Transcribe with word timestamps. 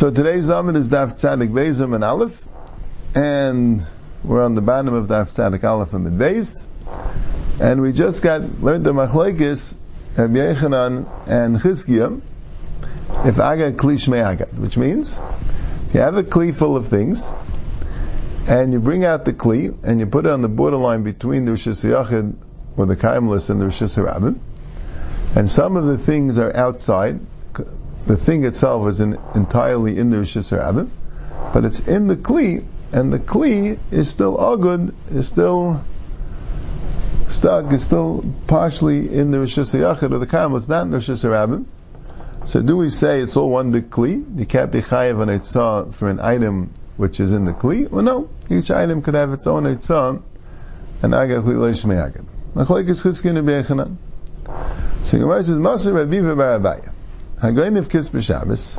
So 0.00 0.10
today's 0.10 0.46
Zaman 0.46 0.76
is 0.76 0.88
Daf 0.88 1.12
Tzadik 1.12 1.52
Bezim 1.52 1.94
and 1.94 2.02
Aleph, 2.02 2.42
and 3.14 3.84
we're 4.24 4.42
on 4.42 4.54
the 4.54 4.62
bottom 4.62 4.94
of 4.94 5.08
Daf 5.08 5.26
Tzadik 5.28 5.62
Aleph 5.62 5.92
and 5.92 6.18
Beis, 6.18 6.64
and 7.60 7.82
we 7.82 7.92
just 7.92 8.22
got 8.22 8.62
learned 8.62 8.86
the 8.86 8.94
Machlekes 8.94 9.76
Rabbi 10.16 10.36
Yechanan 10.36 11.06
and 11.28 11.58
Chizkiah, 11.58 12.18
if 13.26 13.38
Agad 13.38 13.76
Kli 13.76 13.96
Shmei 13.96 14.24
Agad, 14.24 14.58
which 14.58 14.78
means 14.78 15.20
you 15.92 16.00
have 16.00 16.16
a 16.16 16.22
Kli 16.22 16.54
full 16.54 16.78
of 16.78 16.88
things, 16.88 17.30
and 18.48 18.72
you 18.72 18.80
bring 18.80 19.04
out 19.04 19.26
the 19.26 19.34
Kli, 19.34 19.84
and 19.84 20.00
you 20.00 20.06
put 20.06 20.24
it 20.24 20.32
on 20.32 20.40
the 20.40 20.48
borderline 20.48 21.02
between 21.02 21.44
the 21.44 21.52
Yachid, 21.52 22.36
or 22.78 22.86
the 22.86 22.96
Kaimlis, 22.96 23.50
and 23.50 23.60
the 23.60 24.02
Rabbin, 24.02 24.40
and 25.36 25.46
some 25.46 25.76
of 25.76 25.84
the 25.84 25.98
things 25.98 26.38
are 26.38 26.56
outside, 26.56 27.20
the 28.06 28.16
thing 28.16 28.44
itself 28.44 28.88
is 28.88 29.00
in, 29.00 29.18
entirely 29.34 29.98
in 29.98 30.10
the 30.10 30.18
Rishis 30.18 30.52
Rabbin, 30.52 30.90
but 31.52 31.64
it's 31.64 31.80
in 31.80 32.06
the 32.06 32.16
Kli, 32.16 32.64
and 32.92 33.12
the 33.12 33.18
Kli 33.18 33.78
is 33.90 34.10
still 34.10 34.36
Agud, 34.36 34.94
is 35.10 35.28
still 35.28 35.84
stuck, 37.28 37.72
is 37.72 37.84
still 37.84 38.24
partially 38.46 39.12
in 39.12 39.30
the 39.30 39.38
Rishis 39.38 39.72
Yachid, 39.74 40.12
or 40.12 40.18
the 40.18 40.26
Kaimlis, 40.26 40.58
it's 40.58 40.68
not 40.68 40.82
in 40.82 40.90
the 40.90 40.98
Rishis 40.98 41.24
Rabbin, 41.24 41.66
so 42.46 42.62
do 42.62 42.76
we 42.76 42.88
say 42.88 43.20
it's 43.20 43.36
all 43.36 43.50
one 43.50 43.70
big 43.70 43.90
kli? 43.90 44.38
You 44.38 44.46
can't 44.46 44.72
be 44.72 44.80
chayiv 44.80 45.20
on 45.20 45.28
etzah 45.28 45.92
for 45.92 46.08
an 46.08 46.20
item 46.20 46.70
which 46.96 47.20
is 47.20 47.32
in 47.32 47.44
the 47.44 47.52
kli? 47.52 47.88
Well, 47.88 48.02
no. 48.02 48.30
Each 48.48 48.70
item 48.70 49.02
could 49.02 49.14
have 49.14 49.32
its 49.32 49.46
own 49.46 49.64
etzah, 49.64 50.22
and 51.02 51.14
agad 51.14 51.42
kli 51.42 51.58
leish 51.60 51.84
me'agad. 51.84 52.24
Achleik 52.54 52.88
is 52.88 53.02
chizkin 53.02 53.36
and 53.36 53.46
be'echanan. 53.46 53.96
So 55.04 55.18
Gemara 55.18 55.44
says, 55.44 55.58
Maser 55.58 55.94
Rabbi 55.94 56.16
Barabaya. 56.16 56.92
Hagoyin 57.40 57.78
of 57.78 57.88
kis 57.88 58.10
b'Shabbos. 58.10 58.78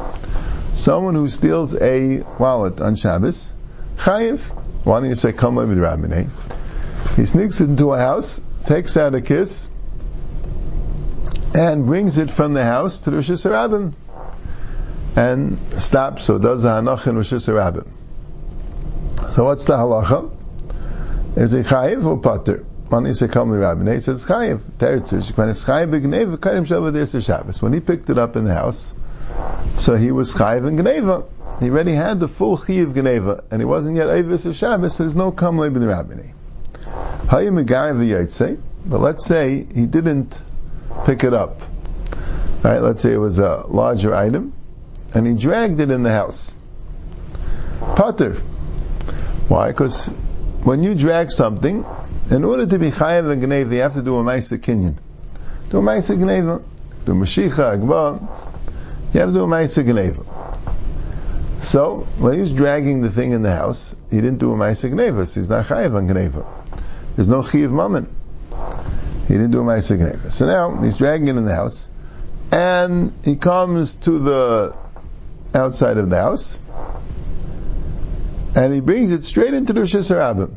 Someone 0.76 1.16
who 1.16 1.28
steals 1.28 1.76
a 1.76 2.22
wallet 2.38 2.80
on 2.80 2.96
Shabbos, 2.96 3.52
don't 4.06 5.06
you 5.06 5.16
say, 5.16 5.34
come 5.34 5.56
with 5.56 5.78
Rabbinay? 5.78 6.30
He 7.16 7.26
sneaks 7.26 7.60
into 7.60 7.92
a 7.94 7.98
house, 7.98 8.40
takes 8.66 8.98
out 8.98 9.16
a 9.16 9.22
kiss, 9.22 9.68
and 11.56 11.88
brings 11.88 12.20
it 12.20 12.30
from 12.30 12.54
the 12.54 12.64
house 12.64 13.02
to 13.02 13.10
the 13.10 13.18
Rishus 13.18 13.44
Harabim 13.50 13.94
and 15.16 15.60
stops, 15.82 16.24
so 16.24 16.38
does 16.38 16.64
the 16.64 16.70
Hanach 16.70 17.08
in 17.08 17.16
Rishus 17.16 17.48
Harabim. 17.48 17.88
So 19.32 19.46
what's 19.46 19.66
the 19.66 19.76
halacha? 19.76 20.32
Is 21.36 21.54
it 21.54 21.66
chayiv 21.66 22.06
or 22.06 22.20
pater? 22.20 22.64
When 22.92 23.06
he 23.06 23.14
said, 23.14 23.32
come 23.32 23.52
to 23.54 23.58
Rabbi, 23.58 23.94
he 23.94 24.02
says 24.02 24.26
chayiv. 24.26 24.60
Teretzish, 24.78 25.38
when 25.38 25.48
it's 25.48 25.64
shavah 25.64 27.26
Shabbos. 27.26 27.62
When 27.62 27.72
he 27.72 27.80
picked 27.80 28.10
it 28.10 28.18
up 28.18 28.36
in 28.36 28.44
the 28.44 28.54
house, 28.54 28.94
so 29.76 29.96
he 29.96 30.12
was 30.12 30.36
chayiv 30.36 30.68
and 30.68 30.78
gneva. 30.78 31.26
He 31.62 31.70
already 31.70 31.94
had 31.94 32.20
the 32.20 32.28
full 32.28 32.58
chayiv 32.58 32.88
gneva, 32.88 33.46
and 33.50 33.62
he 33.62 33.66
wasn't 33.66 33.96
yet 33.96 34.10
avis 34.10 34.44
Shabbos, 34.58 34.96
so 34.96 35.04
there's 35.04 35.16
no 35.16 35.32
kam 35.32 35.58
lebin 35.58 35.88
Rabbi. 35.88 36.34
Hayim 37.28 37.64
megariv 37.64 37.98
the 37.98 38.12
yaitse, 38.12 38.60
but 38.86 39.00
let's 39.00 39.26
say 39.26 39.66
he 39.74 39.86
didn't 39.86 40.44
pick 41.06 41.24
it 41.24 41.34
up. 41.34 41.62
Right? 42.62 42.80
Let's 42.80 43.04
say 43.04 43.14
it 43.14 43.20
was 43.20 43.40
a 43.40 43.68
larger 43.70 44.14
item, 44.14 44.52
and 45.14 45.26
he 45.26 45.34
dragged 45.34 45.80
it 45.80 45.92
in 45.92 46.04
the 46.04 46.12
house. 46.12 46.54
Potter. 47.80 48.34
Why? 49.48 49.70
Because 49.70 50.10
when 50.64 50.84
you 50.84 50.94
drag 50.94 51.32
something, 51.32 51.86
in 52.32 52.46
order 52.46 52.66
to 52.66 52.80
be 52.80 52.92
chayav 52.92 53.30
and 53.30 53.44
gnev, 53.44 53.74
you 53.74 53.82
have 53.82 53.94
to 53.94 54.02
do 54.02 54.18
a 54.18 54.24
ma'isa 54.24 54.58
kinyan. 54.58 54.96
Do 55.70 55.80
a 55.80 55.82
ma'isa 55.82 56.18
gneva, 56.18 56.64
do 57.06 57.14
mashicha, 57.14 57.78
agba. 57.78 58.22
You 59.14 59.20
have 59.20 59.30
to 59.30 59.34
do 59.34 59.44
a 59.44 59.48
ma'isa 59.48 59.84
gneva. 59.84 60.26
So 61.62 62.08
when 62.20 62.40
he's 62.40 62.54
dragging 62.54 63.02
the 63.02 63.10
thing 63.10 63.34
in 63.34 63.42
the 63.42 63.52
house, 63.52 63.98
he 64.10 64.16
didn't 64.16 64.38
do 64.38 64.54
a 64.54 64.56
ma'isa 64.56 64.90
gneva, 64.90 65.28
so 65.28 65.42
he's 65.42 65.50
not 65.50 65.66
chayav 65.66 65.98
and 65.98 66.10
gneva. 66.10 66.46
There's 67.18 67.28
no 67.28 67.42
chiyav 67.42 67.72
mammon. 67.72 68.10
He 69.28 69.34
didn't 69.34 69.52
do 69.52 69.60
a 69.60 69.64
ma'isa 69.64 69.98
gneva. 69.98 70.32
So 70.32 70.46
now 70.46 70.82
he's 70.82 70.98
dragging 70.98 71.28
it 71.28 71.36
in 71.36 71.44
the 71.44 71.54
house, 71.54 71.90
and 72.50 73.12
he 73.26 73.36
comes 73.36 73.96
to 73.96 74.20
the 74.20 74.76
outside 75.54 75.98
of 75.98 76.10
the 76.10 76.16
house, 76.16 76.58
and 78.56 78.74
he 78.74 78.80
brings 78.80 79.12
it 79.12 79.26
straight 79.26 79.54
into 79.54 79.74
the 79.74 79.82
Rishus 79.82 80.10
Harabim. 80.10 80.56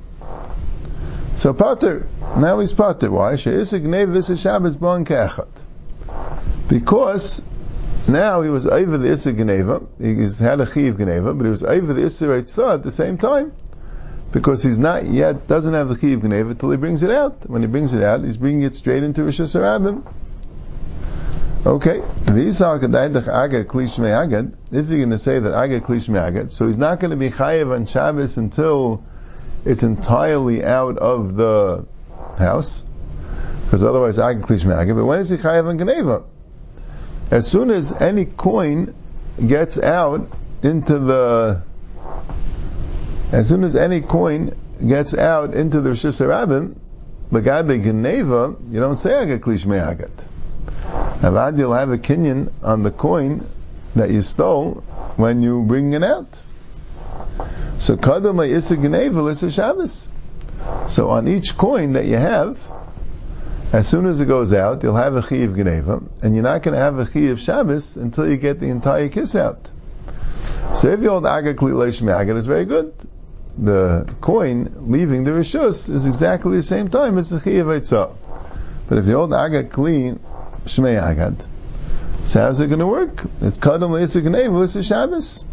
So 1.36 1.52
Pater, 1.52 2.06
now 2.36 2.60
he's 2.60 2.72
Pater. 2.72 3.10
Why? 3.10 3.34
Because 6.68 7.44
now 8.06 8.42
he 8.42 8.50
was 8.50 8.66
over 8.66 8.98
the 8.98 9.10
Issa 9.10 9.32
Geneva, 9.32 9.82
he 9.98 10.14
had 10.38 10.60
a 10.60 10.66
Chiv 10.66 10.98
Geneva, 10.98 11.34
but 11.34 11.44
he 11.44 11.50
was 11.50 11.64
over 11.64 11.92
the 11.92 12.04
Issa 12.04 12.26
Reitzah 12.26 12.74
at 12.74 12.82
the 12.82 12.90
same 12.90 13.18
time. 13.18 13.52
Because 14.32 14.62
he's 14.62 14.78
not 14.78 15.04
yet, 15.04 15.46
doesn't 15.46 15.74
have 15.74 15.88
the 15.88 15.98
Chiv 15.98 16.22
Geneva 16.22 16.50
until 16.50 16.70
he 16.70 16.76
brings 16.76 17.02
it 17.02 17.10
out. 17.10 17.48
When 17.48 17.62
he 17.62 17.68
brings 17.68 17.94
it 17.94 18.02
out, 18.02 18.24
he's 18.24 18.36
bringing 18.36 18.62
it 18.62 18.76
straight 18.76 19.02
into 19.02 19.22
Rishus 19.22 19.54
Harabim. 19.54 20.04
Okay, 21.66 22.02
if 22.26 22.26
you're 22.28 22.44
going 24.98 25.10
to 25.10 25.18
say 25.18 25.38
that 25.38 25.54
agad 25.54 25.82
klish 25.84 26.08
agad, 26.14 26.52
so 26.52 26.66
he's 26.66 26.76
not 26.76 27.00
going 27.00 27.10
to 27.10 27.16
be 27.16 27.30
chayiv 27.30 27.74
on 27.74 27.86
Shabbos 27.86 28.36
until 28.36 29.02
it's 29.64 29.82
entirely 29.82 30.64
out 30.64 30.98
of 30.98 31.36
the 31.36 31.86
house, 32.38 32.84
because 33.64 33.84
otherwise 33.84 34.18
agad 34.18 34.42
klish 34.42 34.64
agad. 34.64 34.94
But 34.94 35.04
when 35.04 35.20
is 35.20 35.30
he 35.30 35.36
chayiv 35.36 35.66
on 35.66 35.78
Geneva? 35.78 36.24
As 37.30 37.50
soon 37.50 37.70
as 37.70 37.92
any 37.92 38.26
coin 38.26 38.94
gets 39.44 39.78
out 39.78 40.28
into 40.62 40.98
the, 40.98 41.62
as 43.32 43.48
soon 43.48 43.64
as 43.64 43.74
any 43.76 44.00
coin 44.00 44.54
gets 44.86 45.14
out 45.14 45.54
into 45.54 45.80
the 45.80 45.90
Rishus 45.90 46.20
Harabim, 46.20 46.76
the 47.30 47.40
guy 47.40 47.62
Geneva, 47.62 48.54
you 48.70 48.80
don't 48.80 48.96
say 48.96 49.14
agad 49.14 49.40
klish 49.40 49.66
agad. 49.66 50.12
Avad, 51.20 51.58
you'll 51.58 51.72
have 51.72 51.90
a 51.90 51.98
kinyan 51.98 52.52
on 52.62 52.82
the 52.82 52.90
coin 52.90 53.46
that 53.96 54.10
you 54.10 54.20
stole 54.20 54.84
when 55.16 55.42
you 55.42 55.64
bring 55.64 55.94
it 55.94 56.02
out. 56.02 56.42
So 57.78 57.96
kadam 57.96 58.46
isa 58.46 58.76
gneva 58.76 59.30
is 59.30 59.42
a 59.42 59.50
Shabbos. 59.50 60.08
So 60.88 61.10
on 61.10 61.28
each 61.28 61.56
coin 61.56 61.92
that 61.94 62.06
you 62.06 62.16
have, 62.16 62.60
as 63.72 63.88
soon 63.88 64.06
as 64.06 64.20
it 64.20 64.26
goes 64.26 64.52
out, 64.52 64.82
you'll 64.82 64.96
have 64.96 65.16
a 65.16 65.22
chiv 65.22 65.50
gneva, 65.50 66.02
and 66.22 66.34
you're 66.34 66.44
not 66.44 66.62
going 66.62 66.74
to 66.74 66.80
have 66.80 66.98
a 66.98 67.10
chiv 67.10 67.40
Shabbos 67.40 67.96
until 67.96 68.28
you 68.28 68.36
get 68.36 68.60
the 68.60 68.68
entire 68.68 69.08
kiss 69.08 69.34
out. 69.34 69.70
So 70.74 70.88
if 70.88 71.02
you 71.02 71.10
hold 71.10 71.26
aga 71.26 71.54
kli 71.54 72.10
aga 72.10 72.36
is 72.36 72.46
very 72.46 72.64
good. 72.64 72.94
The 73.56 74.12
coin 74.20 74.90
leaving 74.90 75.24
the 75.24 75.30
rishus 75.30 75.88
is 75.88 76.06
exactly 76.06 76.56
the 76.56 76.62
same 76.62 76.88
time 76.88 77.18
as 77.18 77.30
the 77.30 77.40
chiv 77.40 77.66
But 78.88 78.98
if 78.98 79.06
you 79.06 79.14
hold 79.14 79.32
aga 79.32 79.64
kli 79.64 80.18
Shmei 80.64 81.00
Agad. 81.00 81.44
So 82.26 82.40
how's 82.40 82.60
it 82.60 82.68
going 82.68 82.78
to 82.78 82.86
work? 82.86 83.22
It's 83.42 83.60
Kadam 83.60 83.90
Le'isa 83.90 84.22
Gnei 84.22 84.48
V'Lisa 84.48 84.82
Shabbos. 84.82 85.44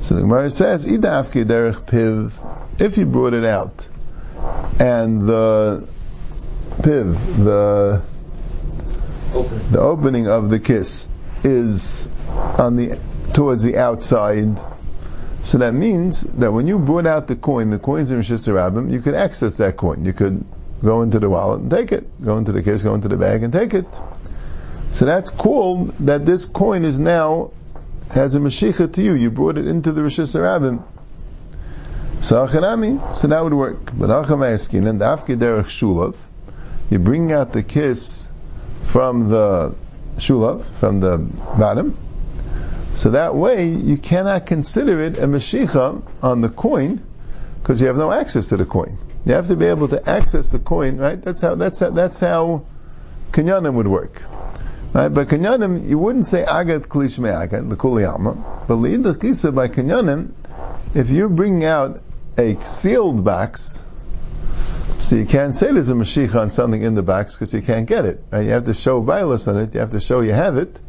So 0.00 0.14
the 0.14 0.20
Gemara 0.20 0.50
says, 0.50 0.86
Idafki 0.86 1.44
Derech 1.44 1.86
Piv, 1.86 2.80
if 2.80 2.98
you 2.98 3.06
brought 3.06 3.34
it 3.34 3.44
out, 3.44 3.88
and 4.78 5.26
the 5.26 5.88
Piv, 6.82 7.44
the 7.44 8.02
Open. 9.34 9.72
the 9.72 9.80
opening 9.80 10.28
of 10.28 10.48
the 10.50 10.58
kiss 10.58 11.08
is 11.44 12.08
on 12.58 12.76
the 12.76 12.98
towards 13.34 13.62
the 13.62 13.76
outside. 13.76 14.58
So 15.44 15.58
that 15.58 15.74
means 15.74 16.22
that 16.22 16.52
when 16.52 16.66
you 16.66 16.78
brought 16.78 17.06
out 17.06 17.28
the 17.28 17.36
coin, 17.36 17.70
the 17.70 17.78
coins 17.78 18.10
in 18.10 18.18
Rishus 18.18 18.48
Harabim, 18.48 18.90
you 18.90 19.00
could 19.00 19.14
access 19.14 19.58
that 19.58 19.76
coin. 19.76 20.04
You 20.04 20.12
could 20.12 20.44
go 20.82 21.02
into 21.02 21.18
the 21.18 21.28
wallet 21.28 21.60
and 21.60 21.70
take 21.70 21.92
it. 21.92 22.24
Go 22.24 22.38
into 22.38 22.52
the 22.52 22.62
case, 22.62 22.82
go 22.82 22.94
into 22.94 23.08
the 23.08 23.16
bag 23.16 23.42
and 23.42 23.52
take 23.52 23.74
it. 23.74 23.86
So 24.92 25.04
that's 25.04 25.30
called 25.30 25.96
that 25.98 26.24
this 26.24 26.46
coin 26.46 26.84
is 26.84 26.98
now 26.98 27.50
has 28.14 28.34
a 28.34 28.38
mashicha 28.38 28.92
to 28.92 29.02
you. 29.02 29.14
You 29.14 29.30
brought 29.30 29.58
it 29.58 29.66
into 29.66 29.92
the 29.92 30.00
Rishus 30.00 30.34
Harabim. 30.34 30.82
So 32.22 32.46
achanami, 32.46 33.16
so 33.16 33.28
that 33.28 33.42
would 33.42 33.54
work. 33.54 33.92
But 33.96 34.10
achamayaskin 34.10 34.88
and 34.88 35.00
afke 35.00 35.36
derech 35.36 35.66
shulav, 35.66 36.16
you 36.90 36.98
bring 36.98 37.32
out 37.32 37.52
the 37.52 37.62
kiss 37.62 38.28
from 38.82 39.28
the 39.28 39.74
shulav, 40.16 40.64
from 40.64 41.00
the 41.00 41.18
bottom. 41.18 41.96
So 42.94 43.10
that 43.10 43.34
way 43.34 43.66
you 43.68 43.98
cannot 43.98 44.46
consider 44.46 45.02
it 45.02 45.18
a 45.18 45.26
mashicha 45.26 46.02
on 46.22 46.40
the 46.40 46.48
coin 46.48 47.02
because 47.60 47.80
you 47.80 47.88
have 47.88 47.96
no 47.96 48.10
access 48.10 48.48
to 48.48 48.56
the 48.56 48.64
coin. 48.64 48.98
You 49.26 49.34
have 49.34 49.48
to 49.48 49.56
be 49.56 49.66
able 49.66 49.88
to 49.88 50.08
access 50.08 50.50
the 50.50 50.58
coin, 50.58 50.96
right? 50.96 51.20
That's 51.20 51.40
how 51.40 51.56
that's 51.56 51.80
how, 51.80 51.90
that's 51.90 52.20
how 52.20 52.64
kinyanim 53.32 53.74
would 53.74 53.88
work. 53.88 54.22
Right? 54.96 55.08
But 55.08 55.28
kinyanim, 55.28 55.86
you 55.86 55.98
wouldn't 55.98 56.24
say 56.24 56.42
agat 56.42 56.86
klish 56.86 57.18
agat 57.18 57.68
the 57.68 57.76
kuliyama, 57.76 58.66
but 58.66 58.76
the 58.76 59.14
kisa 59.14 59.52
by 59.52 59.68
kinyanim, 59.68 60.30
if 60.94 61.10
you're 61.10 61.28
bringing 61.28 61.66
out 61.66 62.00
a 62.38 62.54
sealed 62.60 63.22
box, 63.22 63.82
so 64.98 65.16
you 65.16 65.26
can't 65.26 65.54
say 65.54 65.70
there's 65.70 65.90
a 65.90 65.92
mashiach 65.92 66.34
on 66.40 66.48
something 66.48 66.80
in 66.80 66.94
the 66.94 67.02
box 67.02 67.34
because 67.34 67.52
you 67.52 67.60
can't 67.60 67.86
get 67.86 68.06
it. 68.06 68.24
Right? 68.30 68.46
You 68.46 68.52
have 68.52 68.64
to 68.64 68.72
show 68.72 69.02
violence 69.02 69.46
on 69.48 69.58
it. 69.58 69.74
You 69.74 69.80
have 69.80 69.90
to 69.90 70.00
show 70.00 70.20
you 70.22 70.32
have 70.32 70.56
it. 70.56 70.80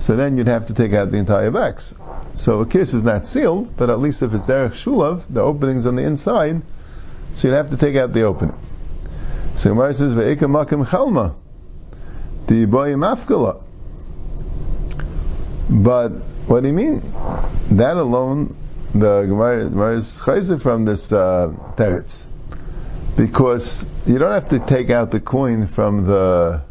so 0.00 0.16
then 0.16 0.38
you'd 0.38 0.46
have 0.46 0.68
to 0.68 0.74
take 0.74 0.94
out 0.94 1.10
the 1.10 1.18
entire 1.18 1.50
box. 1.50 1.94
So 2.36 2.60
a 2.60 2.66
kiss 2.66 2.94
is 2.94 3.04
not 3.04 3.26
sealed, 3.26 3.76
but 3.76 3.90
at 3.90 3.98
least 3.98 4.22
if 4.22 4.32
it's 4.32 4.46
derech 4.46 4.82
shulav, 4.82 5.24
the 5.28 5.42
opening's 5.42 5.84
on 5.84 5.94
the 5.96 6.04
inside, 6.04 6.62
so 7.34 7.48
you'd 7.48 7.54
have 7.54 7.68
to 7.68 7.76
take 7.76 7.96
out 7.96 8.14
the 8.14 8.22
opening. 8.22 8.58
So 9.56 9.74
Gemara 9.74 9.92
says, 9.92 10.14
"Ve'eka 10.14 10.48
makim 10.48 10.86
chalma, 10.86 11.34
the 12.46 12.64
boy 12.66 12.92
mafkala." 12.94 13.62
But 15.68 16.10
what 16.46 16.62
do 16.62 16.68
you 16.68 16.74
mean? 16.74 17.00
That 17.70 17.96
alone, 17.96 18.56
the 18.92 19.22
Gemara 19.22 19.96
is 19.96 20.20
chayzer 20.24 20.60
from 20.60 20.84
this 20.84 21.12
uh, 21.12 21.52
teretz, 21.76 22.24
because 23.16 23.86
you 24.06 24.18
don't 24.18 24.32
have 24.32 24.50
to 24.50 24.60
take 24.60 24.90
out 24.90 25.10
the 25.10 25.20
coin 25.20 25.66
from 25.66 26.04
the 26.06 26.62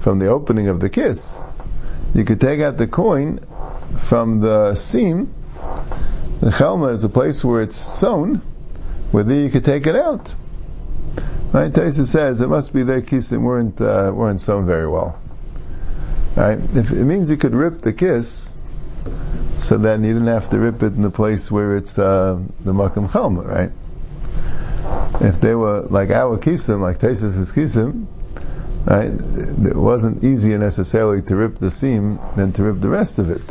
from 0.00 0.18
the 0.18 0.28
opening 0.28 0.68
of 0.68 0.80
the 0.80 0.88
kiss. 0.88 1.38
You 2.14 2.24
could 2.24 2.40
take 2.40 2.60
out 2.60 2.78
the 2.78 2.86
coin 2.86 3.40
from 4.08 4.40
the 4.40 4.74
seam. 4.76 5.34
The 6.40 6.50
chelma 6.50 6.88
is 6.88 7.04
a 7.04 7.08
place 7.08 7.44
where 7.44 7.62
it's 7.62 7.76
sewn, 7.76 8.36
where 9.10 9.24
there 9.24 9.42
you 9.42 9.50
could 9.50 9.64
take 9.64 9.86
it 9.86 9.96
out. 9.96 10.34
Right? 11.52 11.72
Taisa 11.72 12.04
says 12.04 12.40
it 12.40 12.48
must 12.48 12.74
be 12.74 12.82
their 12.82 13.00
kissim 13.00 13.42
weren't 13.42 13.80
uh, 13.80 14.12
weren't 14.14 14.40
sewn 14.40 14.66
very 14.66 14.88
well. 14.88 15.18
Right? 16.34 16.58
If 16.58 16.90
it 16.90 17.04
means 17.04 17.30
you 17.30 17.36
could 17.36 17.54
rip 17.54 17.78
the 17.80 17.92
kiss, 17.92 18.52
so 19.58 19.78
then 19.78 20.04
you 20.04 20.12
didn't 20.12 20.28
have 20.28 20.50
to 20.50 20.58
rip 20.58 20.82
it 20.82 20.92
in 20.92 21.02
the 21.02 21.10
place 21.10 21.50
where 21.50 21.76
it's 21.76 21.98
uh, 21.98 22.38
the 22.60 22.72
makam 22.72 23.08
chalma, 23.08 23.46
right? 23.46 23.70
If 25.20 25.40
they 25.40 25.54
were 25.54 25.82
like 25.82 26.10
our 26.10 26.36
kisim, 26.36 26.80
like 26.80 26.98
Taisa's 26.98 27.52
kisim, 27.52 28.06
right? 28.84 29.10
It 29.66 29.76
wasn't 29.76 30.24
easier 30.24 30.58
necessarily 30.58 31.22
to 31.22 31.36
rip 31.36 31.54
the 31.54 31.70
seam 31.70 32.18
than 32.36 32.52
to 32.54 32.64
rip 32.64 32.80
the 32.80 32.90
rest 32.90 33.18
of 33.18 33.30
it. 33.30 33.42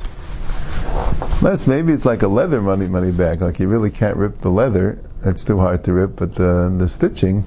Unless 1.39 1.65
maybe 1.65 1.91
it's 1.91 2.05
like 2.05 2.21
a 2.21 2.27
leather 2.27 2.61
money 2.61 2.87
money 2.87 3.11
bag, 3.11 3.41
like 3.41 3.59
you 3.59 3.67
really 3.67 3.91
can't 3.91 4.17
rip 4.17 4.41
the 4.41 4.51
leather. 4.51 4.99
It's 5.23 5.43
too 5.43 5.57
hard 5.57 5.85
to 5.85 5.93
rip, 5.93 6.15
but 6.15 6.35
the 6.35 6.73
the 6.77 6.87
stitching 6.87 7.45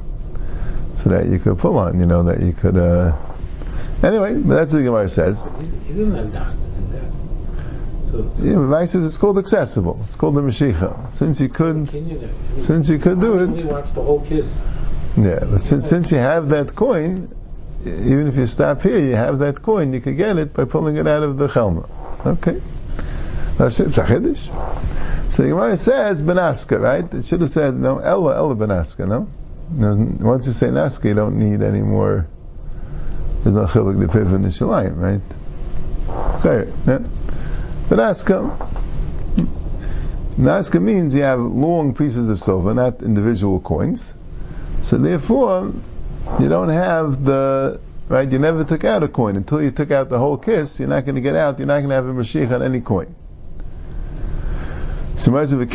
so 0.99 1.11
that 1.11 1.27
you 1.27 1.39
could 1.39 1.59
pull 1.59 1.79
on, 1.79 2.01
you 2.01 2.07
know, 2.07 2.25
that 2.25 2.41
you 2.41 2.53
could. 2.53 2.77
Uh, 2.77 3.17
anyway, 4.03 4.35
that's 4.35 4.73
what 4.73 4.81
the 4.81 4.85
Gemara 4.85 5.09
says. 5.09 5.45
He 5.87 5.95
didn't 5.95 6.17
have 6.17 6.33
das 6.33 6.55
to 6.57 6.61
do 6.61 6.87
that. 6.93 8.07
So, 8.07 8.31
so 8.33 8.43
Yeah, 8.43 8.85
says 8.85 9.07
it's 9.07 9.17
called 9.17 9.39
accessible. 9.39 10.01
It's 10.05 10.17
called 10.17 10.35
the 10.35 10.41
Mashiach. 10.41 11.13
Since 11.13 11.41
you 11.41 11.49
could, 11.49 11.89
can 11.89 12.09
you 12.09 12.19
there? 12.19 12.31
since 12.61 12.89
you 12.91 12.99
could 12.99 13.21
do 13.21 13.39
it, 13.39 13.65
wants 13.67 13.93
the 13.93 14.03
whole 14.03 14.25
kiss. 14.27 14.53
yeah. 15.17 15.39
But 15.41 15.61
since 15.61 15.89
since 15.89 16.11
you 16.11 16.19
have 16.19 16.49
that 16.49 16.75
coin, 16.75 17.33
even 17.87 18.27
if 18.27 18.37
you 18.37 18.47
stop 18.47 18.83
here, 18.83 18.99
you 18.99 19.15
have 19.15 19.39
that 19.39 19.63
coin. 19.63 19.93
You 19.93 20.01
could 20.01 20.17
get 20.17 20.37
it 20.37 20.53
by 20.53 20.65
pulling 20.65 20.97
it 20.97 21.07
out 21.07 21.23
of 21.23 21.39
the 21.39 21.47
chelma. 21.47 21.89
Okay. 22.27 22.61
That's 23.57 23.79
it. 23.79 23.89
It's 23.89 23.99
a 23.99 24.03
chiddush. 24.05 25.31
So 25.31 25.43
the 25.45 25.51
Gemara 25.51 25.77
says 25.77 26.23
benaska, 26.23 26.81
right? 26.81 27.15
It 27.15 27.25
should 27.25 27.43
have 27.43 27.51
said 27.51 27.75
no 27.75 27.99
ella 27.99 28.35
ella 28.35 28.57
benaska, 28.57 29.07
no. 29.07 29.29
Once 29.71 30.47
you 30.47 30.53
say 30.53 30.69
naska, 30.69 31.09
you 31.09 31.15
don't 31.15 31.39
need 31.39 31.63
any 31.63 31.83
more. 31.83 32.27
There's 33.43 33.55
no 33.55 33.65
chilik 33.65 34.01
the 34.01 34.07
piv 34.07 34.35
in 34.35 34.43
the 34.43 34.49
shalayim, 34.49 34.97
right? 34.97 35.21
Okay. 36.39 36.73
Yeah. 36.87 36.99
Benaska. 37.89 38.71
Naska 40.39 40.81
means 40.81 41.15
you 41.15 41.23
have 41.23 41.41
long 41.41 41.95
pieces 41.95 42.29
of 42.29 42.41
silver, 42.41 42.73
not 42.73 43.03
individual 43.03 43.61
coins. 43.61 44.15
So 44.83 44.97
therefore, 44.97 45.73
you 46.39 46.49
don't 46.49 46.69
have 46.69 47.25
the 47.25 47.81
right. 48.09 48.31
You 48.31 48.39
never 48.39 48.65
took 48.65 48.85
out 48.85 49.03
a 49.03 49.09
coin 49.09 49.37
until 49.37 49.61
you 49.63 49.71
took 49.71 49.91
out 49.91 50.09
the 50.09 50.19
whole 50.19 50.39
kiss. 50.39 50.79
You're 50.79 50.89
not 50.89 51.05
going 51.05 51.17
to 51.17 51.21
get 51.21 51.35
out. 51.35 51.59
You're 51.59 51.67
not 51.67 51.79
going 51.79 51.89
to 51.91 51.95
have 51.95 52.07
a 52.07 52.13
mashich 52.13 52.51
on 52.53 52.63
any 52.63 52.81
coin. 52.81 53.15
So 55.17 55.33
much 55.33 55.53
of 55.53 55.61
a 55.61 55.67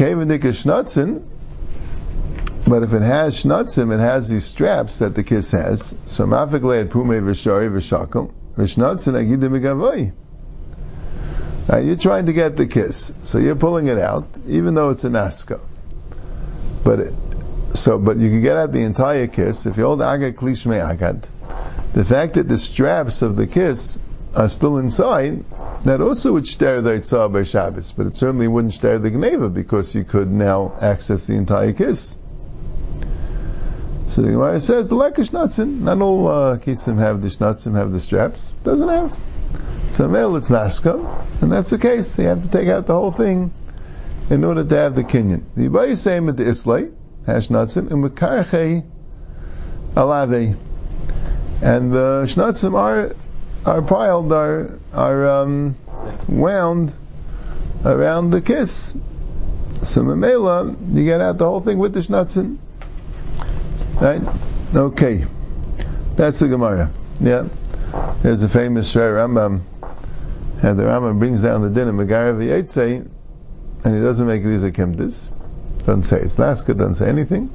but 2.74 2.82
if 2.82 2.92
it 2.92 3.04
has 3.04 3.36
schnutzim, 3.36 3.94
it 3.94 4.00
has 4.00 4.30
these 4.30 4.46
straps 4.46 4.98
that 4.98 5.14
the 5.14 5.22
kiss 5.22 5.52
has. 5.52 5.94
So 6.08 6.26
mafik 6.26 6.62
le'ed 6.62 6.90
pume 6.90 7.22
v'shari 7.22 7.70
v'shakel 7.70 8.32
v'schnutzen 8.56 9.14
agidim 9.14 9.52
megavoy. 9.52 10.12
Now 11.70 11.78
you're 11.78 11.98
trying 11.98 12.26
to 12.26 12.34
get 12.34 12.58
the 12.58 12.66
kiss, 12.66 13.14
so 13.22 13.38
you're 13.38 13.54
pulling 13.54 13.86
it 13.90 14.00
out, 14.00 14.26
even 14.48 14.74
though 14.74 14.90
it's 14.90 15.04
a 15.04 15.12
naska. 15.12 15.60
But 16.84 17.00
it, 17.00 17.14
so, 17.70 18.00
but 18.00 18.18
you 18.18 18.30
can 18.32 18.42
get 18.42 18.58
out 18.58 18.72
the 18.72 18.82
entire 18.82 19.28
kiss 19.28 19.68
if 19.68 19.78
you 19.78 19.84
hold 19.84 20.02
agad 20.02 20.36
klishme 20.36 20.74
agad. 20.74 21.28
The 21.94 22.04
fact 22.04 22.34
that 22.34 22.50
the 22.50 22.58
straps 22.58 23.22
of 23.22 23.36
the 23.36 23.46
kiss 23.46 24.00
are 24.34 24.50
still 24.50 24.80
inside, 24.80 25.46
that 25.84 26.02
also 26.02 26.34
would 26.34 26.48
stare 26.48 26.82
the 26.82 26.94
Yitzhak 26.94 27.32
by 27.34 27.44
Shabbos, 27.44 27.92
but 27.92 28.08
it 28.08 28.16
certainly 28.16 28.48
wouldn't 28.48 28.74
stare 28.74 28.98
the 28.98 29.12
Gneva 29.12 29.54
because 29.54 29.94
you 29.94 30.04
could 30.04 30.32
now 30.32 30.74
access 30.82 31.28
the 31.28 31.36
entire 31.36 31.74
kiss. 31.74 32.18
So 34.14 34.22
the 34.22 34.30
Gemara 34.30 34.60
says 34.60 34.90
the 34.90 34.96
lekish 34.96 35.32
schnatzin. 35.32 35.80
Not 35.80 36.00
all 36.00 36.28
uh, 36.28 36.58
kisim 36.58 37.00
have 37.00 37.24
the 37.24 37.30
schnatzim, 37.30 37.74
have 37.74 37.92
the 37.92 38.00
straps. 38.00 38.54
Doesn't 38.64 38.88
have. 38.88 39.18
So 39.90 40.08
male 40.08 40.36
it's 40.36 40.52
naska, 40.52 41.42
and 41.42 41.52
that's 41.52 41.72
the 41.72 41.80
case. 41.80 42.20
You 42.20 42.26
have 42.26 42.44
to 42.44 42.48
take 42.48 42.68
out 42.68 42.86
the 42.86 42.94
whole 42.94 43.12
thing 43.12 43.52
in 44.30 44.44
order 44.44 44.64
to 44.64 44.76
have 44.76 44.94
the 44.94 45.04
kinyan. 45.04 45.42
The 45.56 45.68
Yibai 45.68 45.98
same 45.98 46.28
with 46.28 46.38
the 46.38 46.48
islay 46.48 46.92
has 47.26 47.48
schnatzim 47.48 47.90
and 47.92 48.04
mekarche 48.04 48.86
alave, 49.96 50.58
and 51.64 51.92
the 51.92 52.26
schnatzim 52.28 52.76
are 52.76 53.16
are 53.66 53.82
piled, 53.82 54.32
are 54.32 54.78
are 54.94 55.26
um, 55.42 55.74
wound 56.28 56.94
around 57.84 58.30
the 58.30 58.42
kiss. 58.42 58.96
So 59.82 60.04
memela, 60.04 60.96
you 60.96 61.04
get 61.04 61.20
out 61.20 61.40
the 61.40 61.46
whole 61.46 61.62
thing 61.62 61.80
with 61.80 61.94
the 61.94 62.02
schnatzin. 62.02 62.60
Right? 64.04 64.22
Okay. 64.76 65.24
That's 66.18 66.40
the 66.40 66.50
Gemara. 66.50 66.92
Yeah. 67.22 67.48
There's 68.22 68.44
a 68.44 68.50
famous 68.50 68.94
Shray 68.94 69.14
Rambam. 69.14 69.62
And 70.62 70.78
the 70.78 70.84
Rambam 70.84 71.20
brings 71.20 71.42
down 71.42 71.62
the 71.62 71.70
din 71.70 71.88
of 71.88 71.96
Megara 71.96 72.34
V'yetzei, 72.34 73.08
and 73.86 73.96
he 73.96 74.02
doesn't 74.02 74.28
make 74.28 74.44
these 74.44 74.64
a 74.64 74.74
kimtis. 74.74 75.32
Doesn't 75.86 76.04
say 76.04 76.20
it's 76.20 76.36
naska, 76.36 76.78
doesn't 76.78 76.96
say 76.96 77.08
anything. 77.08 77.50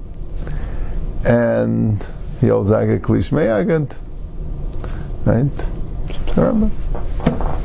And 1.27 2.03
he 2.41 2.47
holds 2.47 2.71
agad 2.71 3.03
klish 3.03 3.31
agad. 3.31 3.95
Right? 5.27 5.69
Rambam. 6.35 6.71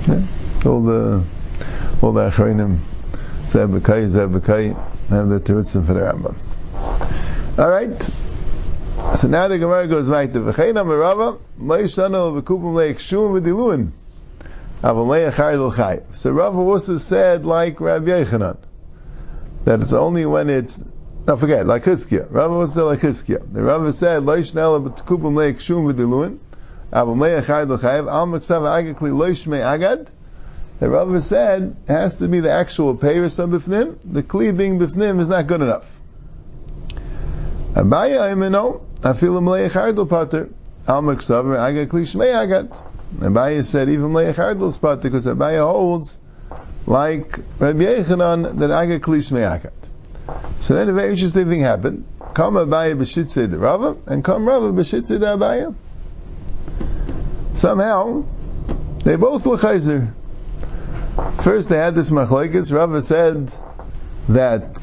Yeah. 0.09 0.69
All 0.69 0.83
the, 0.83 1.23
all 2.01 2.11
the 2.11 2.29
Achronim, 2.29 2.79
Zebekai, 3.47 4.09
Zebekai, 4.09 4.75
have 5.07 5.29
the 5.29 5.39
Terutzim 5.39 5.87
for 5.87 5.93
the 5.93 6.01
Rambam. 6.01 6.35
Alright. 7.57 8.22
So 9.15 9.27
now 9.27 9.47
the 9.47 9.59
Gemara 9.59 9.87
goes 9.87 10.09
right 10.09 10.33
to 10.33 10.39
V'chein 10.39 10.73
Amarava, 10.73 11.39
Ma'ishano 11.59 12.41
v'kupim 12.41 12.73
le'ekshum 12.73 13.39
v'diluin. 13.39 13.91
Aval 14.81 15.05
le'echar 15.05 15.53
l'chayiv. 15.55 16.15
So 16.15 16.31
Rava 16.31 16.57
also 16.57 16.97
said 16.97 17.45
like 17.45 17.79
Rabbi 17.79 18.09
Yechanan, 18.09 18.57
that 19.65 19.81
it's 19.81 19.93
only 19.93 20.25
when 20.25 20.49
it's, 20.49 20.83
no 21.27 21.37
forget, 21.37 21.67
like 21.67 21.83
Hiskia. 21.83 22.25
Rava 22.31 22.55
also 22.55 22.73
said 22.73 22.81
like 22.81 22.99
Hiskia. 23.01 23.53
The 23.53 23.61
Rava 23.61 23.93
said, 23.93 24.23
Loishnel 24.23 24.89
v'kupim 24.89 25.35
le'ekshum 25.35 25.93
v'diluin. 25.93 26.39
Aval 26.91 27.15
le'echar 27.15 27.67
l'chayiv. 27.69 28.11
Al 28.11 28.25
meksav 28.25 28.63
agakli 28.63 29.11
loishmei 29.11 29.63
agad. 29.63 30.09
The 30.79 30.89
Rava 30.89 31.21
said, 31.21 31.75
has 31.87 32.17
to 32.17 32.27
be 32.27 32.39
the 32.39 32.51
actual 32.51 32.95
payers 32.95 33.37
of 33.37 33.51
bifnim. 33.51 33.95
The 34.03 34.23
kli 34.23 34.57
being 34.57 34.79
bifnim 34.79 35.19
is 35.19 35.29
not 35.29 35.45
good 35.45 35.61
enough. 35.61 35.99
Abaya 37.75 38.33
imeno, 38.33 38.81
afilu 39.03 39.41
mleich 39.41 39.71
hardel 39.71 40.07
pater, 40.07 40.49
al 40.87 41.01
meksav 41.01 41.57
agad 41.57 41.89
kli 41.89 42.03
shmei 42.03 42.33
agad. 42.33 42.71
Abaya 43.19 43.63
said 43.63 43.89
even 43.89 44.11
mleich 44.11 44.35
hardel 44.35 44.67
is 44.67 44.77
pater, 44.77 45.01
because 45.01 45.25
Abaya 45.25 45.65
holds, 45.65 46.17
like 46.85 47.37
Rabbi 47.59 47.83
Yechanan, 47.83 48.59
that 48.59 48.71
agad 48.71 49.01
kli 49.01 49.19
shmei 49.19 49.45
agad. 49.45 49.73
So 50.61 50.75
then 50.75 50.87
a 50.87 50.93
very 50.93 51.09
interesting 51.09 51.49
thing 51.49 51.59
happened. 51.59 52.05
Come 52.33 52.55
Abaya 52.55 52.95
b'shitzei 52.95 53.49
de 53.49 53.59
Rava, 53.59 53.97
and 54.07 54.23
come 54.23 54.47
Rava 54.47 54.71
b'shitzei 54.71 55.19
de 55.19 55.25
Abaya. 55.25 55.75
Somehow, 57.55 58.23
they 59.03 59.17
both 59.17 59.45
were 59.45 59.57
chayzer. 59.57 60.13
First, 61.43 61.67
they 61.67 61.77
had 61.77 61.93
this 61.93 62.09
machlekes. 62.09 62.73
Rava 62.73 63.01
said 63.01 63.53
that 64.29 64.77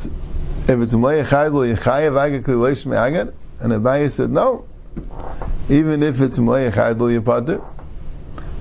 if 0.69 0.71
it's 0.71 0.93
mleich 0.93 1.25
hardel 1.25 1.75
yichayev 1.75 2.21
agad 2.21 2.45
kli 2.45 2.55
loish 2.55 2.87
agad, 2.95 3.35
and 3.61 3.73
Abaya 3.73 4.11
said 4.11 4.31
no. 4.31 4.67
Even 5.69 6.02
if 6.02 6.21
it's 6.21 6.38
mleich 6.38 6.73
hardel 6.73 7.21
yipater, 7.21 7.62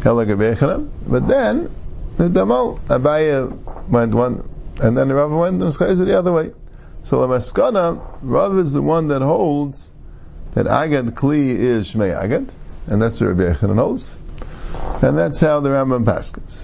but 0.02 1.28
then 1.28 1.76
the 2.16 2.30
Damal 2.30 2.80
Abaya 2.86 3.52
went 3.90 4.14
one, 4.14 4.48
and 4.82 4.98
then 4.98 5.08
the 5.10 5.16
Rava 5.16 5.36
went 5.36 5.62
and 5.62 5.74
Chayzer 5.74 6.06
the 6.06 6.18
other 6.18 6.32
way. 6.32 6.54
So 7.04 7.18
Lamaskana, 7.20 8.20
Rav 8.22 8.58
is 8.60 8.72
the 8.74 8.82
one 8.82 9.08
that 9.10 9.22
holds 9.22 9.94
that 10.54 10.68
Agad 10.68 11.16
Kli 11.16 11.50
is 11.50 11.94
Shmei 11.94 12.18
Agad, 12.18 12.50
and 12.88 13.02
that's 13.02 13.20
what 13.20 13.28
Rabbi 13.28 13.54
Yechanan 13.54 13.76
holds, 13.76 14.18
and 15.02 15.18
that's 15.18 15.42
how 15.42 15.60
the 15.60 15.70
Rambam 15.70 16.06
paskins. 16.06 16.64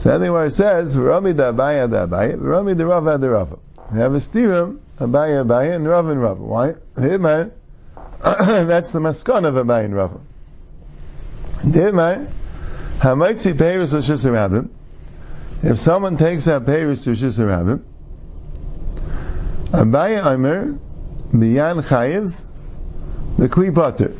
So 0.00 0.14
anyway, 0.14 0.46
it 0.46 0.52
says, 0.52 0.96
Rami 0.96 1.34
da 1.34 1.52
Abaya 1.52 1.90
da 1.90 2.06
Abaya, 2.06 2.36
Rami 2.40 2.74
da 2.74 2.84
Rava 2.84 3.18
da 3.18 3.26
Rava. 3.26 3.58
We 3.92 3.98
have 3.98 4.14
a 4.14 4.20
Stephen, 4.20 4.80
Abaya 4.98 5.44
Abaya, 5.44 5.76
and 5.76 5.86
Rava 5.86 6.10
and 6.10 6.20
Rava. 6.20 6.42
Why? 6.42 6.74
Himai, 6.96 7.52
that's 8.20 8.90
the 8.90 8.98
maskan 8.98 9.44
of 9.44 9.54
Abaya 9.54 9.84
and 9.84 9.94
Rava. 9.94 10.20
Himai, 11.58 12.28
Hamaitzi 12.98 13.52
Peiris 13.54 13.94
Rishus 13.94 14.24
Harabim, 14.24 14.70
if 15.62 15.78
someone 15.78 16.16
takes 16.16 16.48
out 16.48 16.66
Peiris 16.66 17.06
Rishus 17.06 17.38
Harabim, 17.38 17.82
Abaya 19.70 20.24
Omer, 20.26 20.78
Biyan 21.30 21.82
Chayiv, 21.82 22.40
the 23.36 23.48
Kli 23.48 23.72
Potter. 23.72 24.14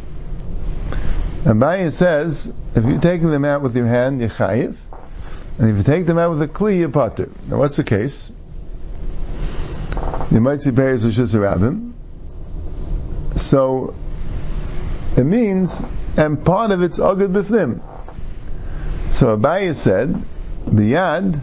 Abaya 1.42 1.90
says, 1.90 2.52
if 2.76 2.84
you're 2.84 3.00
taking 3.00 3.30
them 3.30 3.44
out 3.44 3.62
with 3.62 3.74
your 3.74 3.86
hand, 3.86 4.20
you're 4.20 4.28
Chayiv, 4.28 4.78
and 5.58 5.70
if 5.70 5.78
you 5.78 5.82
take 5.82 6.06
them 6.06 6.18
out 6.18 6.30
with 6.30 6.42
a 6.42 6.46
Kli, 6.46 6.78
you're 6.78 6.88
Potter. 6.88 7.30
Now 7.48 7.58
what's 7.58 7.74
the 7.74 7.82
case? 7.82 8.30
You 10.30 10.40
might 10.40 10.60
see 10.60 10.72
Peiris 10.72 11.06
Rishus 11.06 11.34
Harabim, 11.34 11.92
so 13.34 13.94
it 15.16 15.24
means, 15.24 15.82
and 16.18 16.44
part 16.44 16.70
of 16.70 16.82
it's 16.82 16.98
Agad 16.98 17.30
Bifnim. 17.30 17.80
So 19.14 19.36
Abaya 19.36 19.74
said, 19.74 20.22
Biyad 20.66 21.42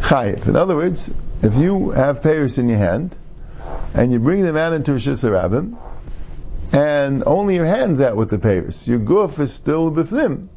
Chayiv. 0.00 0.46
In 0.46 0.56
other 0.56 0.76
words, 0.76 1.12
if 1.42 1.56
you 1.56 1.90
have 1.90 2.22
Paris 2.22 2.58
in 2.58 2.68
your 2.68 2.78
hand, 2.78 3.16
and 3.94 4.12
you 4.12 4.18
bring 4.18 4.42
them 4.42 4.56
out 4.56 4.74
into 4.74 4.92
Rosh 4.92 5.08
Hashanah, 5.08 5.74
and 6.74 7.24
only 7.26 7.54
your 7.54 7.64
hand's 7.64 8.02
out 8.02 8.16
with 8.16 8.28
the 8.28 8.38
Paris, 8.38 8.86
your 8.86 8.98
goof 8.98 9.38
is 9.40 9.54
still 9.54 9.90
Bifnim. 9.90 10.48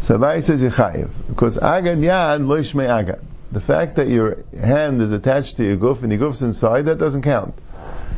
So 0.00 0.18
Abaya 0.18 0.42
says 0.42 0.64
Yechayiv, 0.64 1.28
because 1.28 1.58
Agad 1.58 1.98
Yad 1.98 2.44
Lo 2.44 2.58
Yishmei 2.58 2.88
Agad. 2.88 3.22
The 3.52 3.60
fact 3.60 3.96
that 3.96 4.08
your 4.08 4.44
hand 4.58 5.02
is 5.02 5.12
attached 5.12 5.58
to 5.58 5.64
your 5.64 5.76
goof 5.76 6.02
and 6.02 6.10
your 6.10 6.18
goof's 6.18 6.40
inside, 6.40 6.86
that 6.86 6.96
doesn't 6.96 7.20
count. 7.20 7.54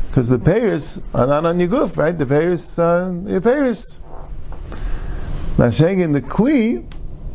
Because 0.08 0.28
the 0.28 0.38
payers 0.38 1.02
are 1.12 1.26
not 1.26 1.44
on 1.44 1.58
your 1.58 1.68
goof, 1.68 1.98
right? 1.98 2.16
The 2.16 2.24
payers 2.24 2.78
are 2.78 3.12
your 3.26 3.40
payers. 3.40 3.98
Masheg 5.56 6.00
in 6.00 6.12
the 6.12 6.22
Kli, 6.22 6.86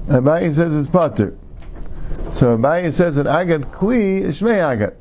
Abayi 0.08 0.54
says 0.54 0.76
is 0.76 0.88
Potter. 0.88 1.38
So 2.32 2.58
Abayi 2.58 2.94
says 2.94 3.18
that 3.18 3.26
Agat 3.26 3.66
Kli 3.66 4.22
is 4.22 4.42
Shmei 4.42 4.60
Agat. 4.60 4.96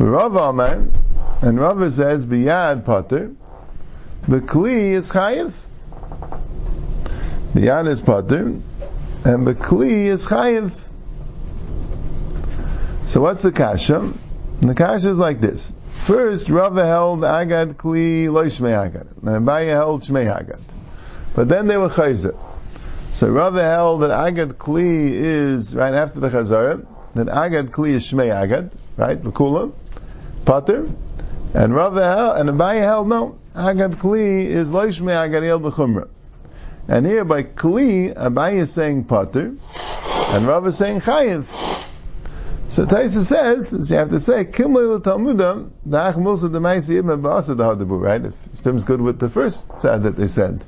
Rav 0.00 0.34
Amar, 0.34 0.84
and 1.42 1.60
Rav 1.60 1.92
says 1.92 2.26
Biyad 2.26 2.84
Potter, 2.84 3.36
the 4.26 4.40
Kli 4.40 4.92
is 4.94 5.12
Chayiv. 5.12 5.54
Biyad 7.54 7.86
is 7.86 8.00
Potter, 8.00 8.60
and 9.24 9.46
the 9.46 9.54
Kli 9.54 10.06
is 10.06 10.26
Chayiv. 10.26 10.88
So 13.10 13.20
what's 13.20 13.42
the 13.42 13.50
kasha? 13.50 14.12
The 14.60 14.72
kasha 14.72 15.10
is 15.10 15.18
like 15.18 15.40
this. 15.40 15.74
First, 15.96 16.48
Rava 16.48 16.86
held 16.86 17.24
Agad 17.24 17.76
Kli 17.76 18.30
Lo 18.30 18.44
Shmei 18.44 18.86
Agad, 18.86 19.08
and 19.26 19.44
Abaye 19.44 19.66
held 19.66 20.02
Shmei 20.02 20.32
Agad. 20.32 20.60
But 21.34 21.48
then 21.48 21.66
they 21.66 21.76
were 21.76 21.88
Chayzer. 21.88 22.38
So 23.10 23.28
Rava 23.28 23.64
held 23.64 24.02
that 24.02 24.12
Agad 24.12 24.50
Kli 24.50 25.10
is, 25.10 25.74
right 25.74 25.92
after 25.92 26.20
the 26.20 26.28
Chazara, 26.28 26.86
that 27.16 27.28
Agad 27.28 27.72
Kli 27.72 27.94
is 27.94 28.06
Shmei 28.06 28.32
Agad, 28.32 28.70
right, 28.96 29.20
the 29.20 29.32
Kula, 29.32 29.72
Pater, 30.44 30.88
and 31.52 31.74
Rava 31.74 32.04
held, 32.04 32.36
and 32.38 32.48
Abaye 32.48 32.80
held, 32.80 33.08
no, 33.08 33.36
Agad 33.56 33.94
Kli 33.94 34.46
is 34.46 34.72
Lo 34.72 34.86
Shmei 34.86 35.16
Agad 35.16 35.42
El 35.42 35.58
B'chumra. 35.58 36.08
And 36.86 37.04
here 37.04 37.24
by 37.24 37.42
Kli, 37.42 38.14
Abaye 38.14 38.58
is 38.60 38.72
saying 38.72 39.06
Pater, 39.06 39.56
and 40.28 40.46
Rava 40.46 40.68
is 40.68 40.78
saying 40.78 41.00
Chayiv. 41.00 41.89
So 42.70 42.86
Taisa 42.86 43.24
says, 43.24 43.74
as 43.74 43.90
you 43.90 43.96
have 43.96 44.10
to 44.10 44.20
say, 44.20 44.44
Kimle 44.44 45.00
Talmudim, 45.00 45.72
the 45.84 45.98
Achmulsa 45.98 46.52
the 46.52 46.60
Maisi 46.60 46.98
Ibn 47.00 47.20
Ba'asa 47.20 47.56
the 47.56 47.64
Hadabu, 47.64 48.00
right? 48.00 48.24
If 48.24 48.34
Stim's 48.54 48.84
good 48.84 49.00
with 49.00 49.18
the 49.18 49.28
first 49.28 49.80
side 49.80 50.04
that 50.04 50.14
they 50.14 50.28
said. 50.28 50.64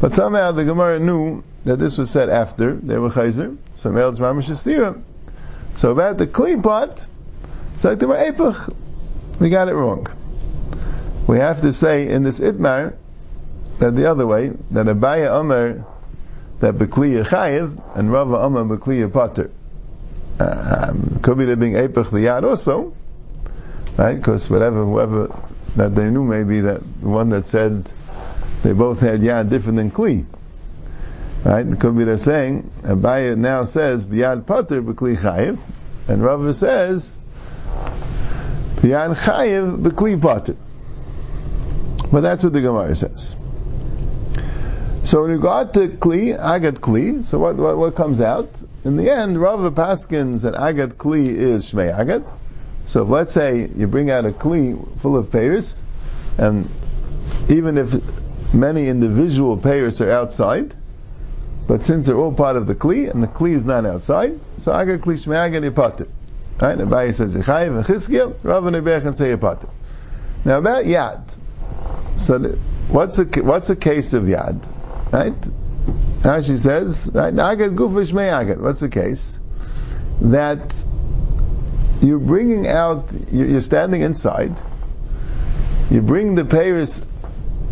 But 0.00 0.14
somehow 0.14 0.52
the 0.52 0.64
Gemara 0.64 0.98
knew 0.98 1.44
that 1.66 1.78
this 1.78 1.98
was 1.98 2.08
said 2.08 2.30
after 2.30 2.72
they 2.72 2.96
were 2.96 3.10
Chayzer, 3.10 3.58
so 3.74 3.94
else 3.94 4.18
Mamash. 4.18 5.02
So 5.74 5.90
about 5.90 6.16
the 6.16 6.26
clean 6.26 6.62
part, 6.62 7.06
it's 7.74 7.84
like 7.84 7.98
they 7.98 8.06
were 8.06 8.16
Epach. 8.16 8.74
We 9.38 9.50
got 9.50 9.68
it 9.68 9.74
wrong. 9.74 10.06
We 11.26 11.36
have 11.36 11.60
to 11.60 11.74
say 11.74 12.08
in 12.08 12.22
this 12.22 12.40
Itmar, 12.40 12.96
that 13.78 13.94
the 13.94 14.06
other 14.06 14.26
way, 14.26 14.54
that 14.70 14.86
Abaya 14.86 15.32
Omer, 15.32 15.84
that 16.60 16.76
Bekliya 16.76 17.28
Chayiv, 17.28 17.78
and 17.94 18.10
Rava 18.10 18.38
Omer 18.38 18.64
Bekliya 18.64 19.12
Potter 19.12 19.50
um, 20.40 21.20
could 21.22 21.38
be 21.38 21.44
they're 21.44 21.56
being 21.56 21.74
Epech 21.74 22.10
the 22.10 22.18
Yad 22.18 22.44
also, 22.44 22.94
right? 23.96 24.16
Because 24.16 24.48
whatever, 24.48 24.84
whoever 24.84 25.38
that 25.76 25.94
they 25.94 26.10
knew, 26.10 26.24
maybe 26.24 26.62
that 26.62 26.80
the 27.00 27.08
one 27.08 27.28
that 27.30 27.46
said 27.46 27.88
they 28.62 28.72
both 28.72 29.00
had 29.00 29.20
Yad 29.20 29.50
different 29.50 29.76
than 29.76 29.90
Kli. 29.90 30.24
Right? 31.44 31.66
It 31.66 31.80
could 31.80 31.96
be 31.96 32.04
they're 32.04 32.18
saying, 32.18 32.70
Abaya 32.82 33.36
now 33.36 33.64
says, 33.64 34.04
Biyad 34.04 34.46
Pater 34.46 34.82
B'Kli 34.82 35.16
Chayiv, 35.16 35.58
and 36.08 36.22
Rava 36.22 36.52
says, 36.52 37.16
Biyad 38.76 39.16
Chayiv 39.16 39.82
B'Kli 39.82 40.20
Pater. 40.20 40.56
But 42.12 42.20
that's 42.22 42.44
what 42.44 42.52
the 42.52 42.60
Gemara 42.60 42.94
says. 42.94 43.36
So 45.02 45.24
in 45.24 45.30
regard 45.30 45.72
to 45.74 45.88
Kli, 45.88 46.38
Agat 46.38 46.74
Kli, 46.74 47.24
so 47.24 47.38
what, 47.38 47.56
what, 47.56 47.78
what 47.78 47.94
comes 47.96 48.20
out? 48.20 48.50
In 48.84 48.96
the 48.96 49.10
end, 49.10 49.40
Rava 49.40 49.70
Paskins 49.70 50.42
that 50.42 50.54
Agat 50.54 50.94
Kli 50.94 51.26
is 51.26 51.72
Shmei 51.72 51.92
Agat. 51.96 52.30
So 52.84 53.02
if 53.02 53.08
let's 53.08 53.32
say 53.32 53.66
you 53.74 53.86
bring 53.86 54.10
out 54.10 54.26
a 54.26 54.30
Kli 54.30 54.98
full 54.98 55.16
of 55.16 55.32
payers, 55.32 55.82
and 56.36 56.68
even 57.48 57.78
if 57.78 57.94
many 58.52 58.88
individual 58.88 59.56
payers 59.56 60.02
are 60.02 60.10
outside, 60.10 60.74
but 61.66 61.80
since 61.80 62.06
they're 62.06 62.16
all 62.16 62.34
part 62.34 62.56
of 62.56 62.66
the 62.66 62.74
Kli, 62.74 63.10
and 63.10 63.22
the 63.22 63.28
Kli 63.28 63.52
is 63.52 63.64
not 63.64 63.86
outside, 63.86 64.38
so 64.58 64.72
Agat 64.72 64.98
Kli 64.98 65.14
Shmei 65.14 65.50
Agat 65.50 65.70
Yipater. 65.70 66.08
Right? 66.60 66.78
And 66.78 66.90
Abayi 66.90 67.14
says 67.14 67.34
Yechayiv 67.34 67.74
and 67.74 67.86
Chizkiel, 67.86 68.36
Rava 68.42 68.66
and 68.66 68.76
Rebecca 68.76 69.16
say 69.16 69.34
Yipater. 69.34 69.70
Now 70.44 70.58
about 70.58 70.84
Yad. 70.84 71.22
So 72.16 72.36
the, 72.36 72.58
what's 72.88 73.16
the, 73.16 73.42
what's 73.42 73.68
the 73.68 73.76
case 73.76 74.12
of 74.12 74.24
Yad? 74.24 74.68
Right? 75.12 75.40
Rashi 76.20 76.58
says, 76.58 77.10
right, 77.12 77.32
Agad 77.32 77.72
Gufish 77.72 78.12
May 78.12 78.28
Agad. 78.28 78.60
What's 78.60 78.80
the 78.80 78.88
case? 78.88 79.38
That 80.20 80.84
you're 82.02 82.18
bringing 82.18 82.66
out, 82.68 83.12
you're 83.32 83.60
standing 83.60 84.02
inside, 84.02 84.60
you 85.90 86.02
bring 86.02 86.34
the 86.34 86.44
payers 86.44 87.04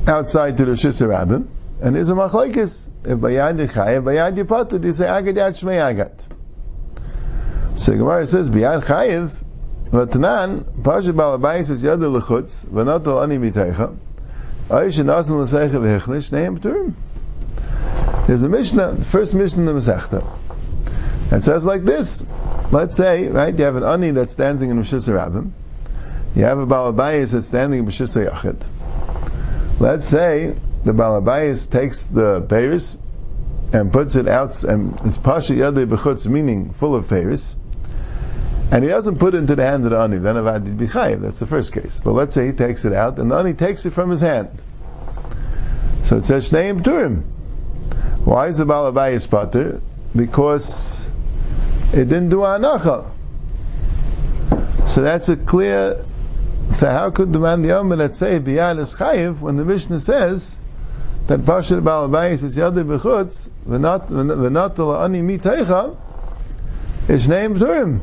outside 0.06 0.56
to 0.56 0.64
the 0.64 0.72
Shisarabim, 0.72 1.46
and 1.80 1.94
there's 1.94 2.08
a 2.08 2.14
machlekes. 2.14 2.90
If 3.04 3.18
bayad 3.18 3.58
yichayev, 3.64 4.02
bayad 4.02 4.36
yipated, 4.36 4.84
you 4.84 4.92
say 4.92 5.06
agad 5.06 5.36
yad 5.36 5.52
shmei 5.52 5.80
agad. 5.80 6.12
So 7.78 7.92
Gemara 7.92 8.26
says 8.26 8.50
bayad 8.50 8.84
chayev, 8.84 9.44
v'tanan 9.90 10.82
pasha 10.82 11.12
balabai 11.12 11.64
says 11.64 11.82
yad 11.84 12.00
lechutz 12.00 12.66
v'not 12.66 13.06
al 13.06 13.22
ani 13.22 13.36
mitaycha. 13.36 13.96
Aish 14.68 15.02
nasan 15.04 15.38
l'seicha 15.40 15.70
v'hechnish 15.70 16.32
neim 16.32 16.58
turim. 16.58 16.94
There's 18.28 18.42
a 18.42 18.48
Mishnah, 18.50 18.92
the 18.92 19.04
first 19.06 19.34
Mishnah 19.34 19.60
in 19.60 19.64
the 19.64 19.72
Masechta. 19.72 20.22
It 21.32 21.42
says 21.42 21.64
like 21.64 21.82
this. 21.82 22.26
Let's 22.70 22.94
say, 22.94 23.26
right, 23.28 23.58
you 23.58 23.64
have 23.64 23.76
an 23.76 23.84
ani 23.84 24.10
that's 24.10 24.34
standing 24.34 24.68
in 24.68 24.78
Rishus 24.78 25.08
Harabim. 25.08 25.52
You 26.34 26.44
have 26.44 26.58
a 26.58 26.66
Balabayas 26.66 27.32
that's 27.32 27.46
standing 27.46 27.78
in 27.78 27.84
Rosh 27.86 28.02
Yachid. 28.02 28.66
Let's 29.80 30.06
say 30.06 30.54
the 30.84 30.92
Balabayas 30.92 31.70
takes 31.70 32.08
the 32.08 32.42
Paris 32.42 32.98
and 33.72 33.90
puts 33.94 34.14
it 34.14 34.28
out, 34.28 34.62
and 34.62 35.00
it's 35.06 35.16
Pasha 35.16 35.54
Yadei 35.54 35.86
Bechutz, 35.86 36.26
meaning 36.28 36.74
full 36.74 36.94
of 36.94 37.08
Paris, 37.08 37.56
and 38.70 38.84
he 38.84 38.90
doesn't 38.90 39.18
put 39.18 39.34
it 39.34 39.38
into 39.38 39.56
the 39.56 39.64
hand 39.64 39.86
of 39.86 39.92
the 39.92 39.98
ani, 39.98 40.18
then 40.18 40.34
Avad 40.34 40.76
Bichayev, 40.76 41.22
that's 41.22 41.38
the 41.38 41.46
first 41.46 41.72
case. 41.72 42.00
But 42.00 42.12
let's 42.12 42.34
say 42.34 42.48
he 42.48 42.52
takes 42.52 42.84
it 42.84 42.92
out, 42.92 43.18
and 43.18 43.30
the 43.30 43.36
ani 43.36 43.54
takes 43.54 43.86
it 43.86 43.94
from 43.94 44.10
his 44.10 44.20
hand. 44.20 44.50
So 46.02 46.18
it 46.18 46.24
says 46.24 46.50
Shneim 46.50 46.82
Turim. 46.82 47.37
Why 48.28 48.48
is 48.48 48.58
the 48.58 48.66
Balabayas 48.66 49.30
Pater? 49.30 49.80
Because 50.14 51.08
it 51.94 52.10
didn't 52.10 52.28
do 52.28 52.40
Anacha. 52.40 53.10
So 54.86 55.00
that's 55.00 55.30
a 55.30 55.36
clear. 55.38 56.04
So 56.58 56.90
how 56.90 57.08
could 57.10 57.32
the 57.32 57.38
man 57.38 57.62
the 57.62 57.74
Omer 57.78 57.96
that 57.96 58.14
say 58.14 58.38
Biyal 58.38 58.80
is 58.80 58.94
Chayiv 58.94 59.40
when 59.40 59.56
the 59.56 59.64
Mishnah 59.64 60.00
says 60.00 60.60
that 61.26 61.40
Pashir 61.40 61.82
Balabayas 61.82 62.44
is 62.44 62.54
Yadu 62.58 62.84
Bechutz 62.84 63.50
v'nat 63.66 65.02
ani 65.02 65.20
miteicha 65.22 65.96
is 67.08 67.30
named 67.30 67.60
to 67.60 67.80
him. 67.80 68.02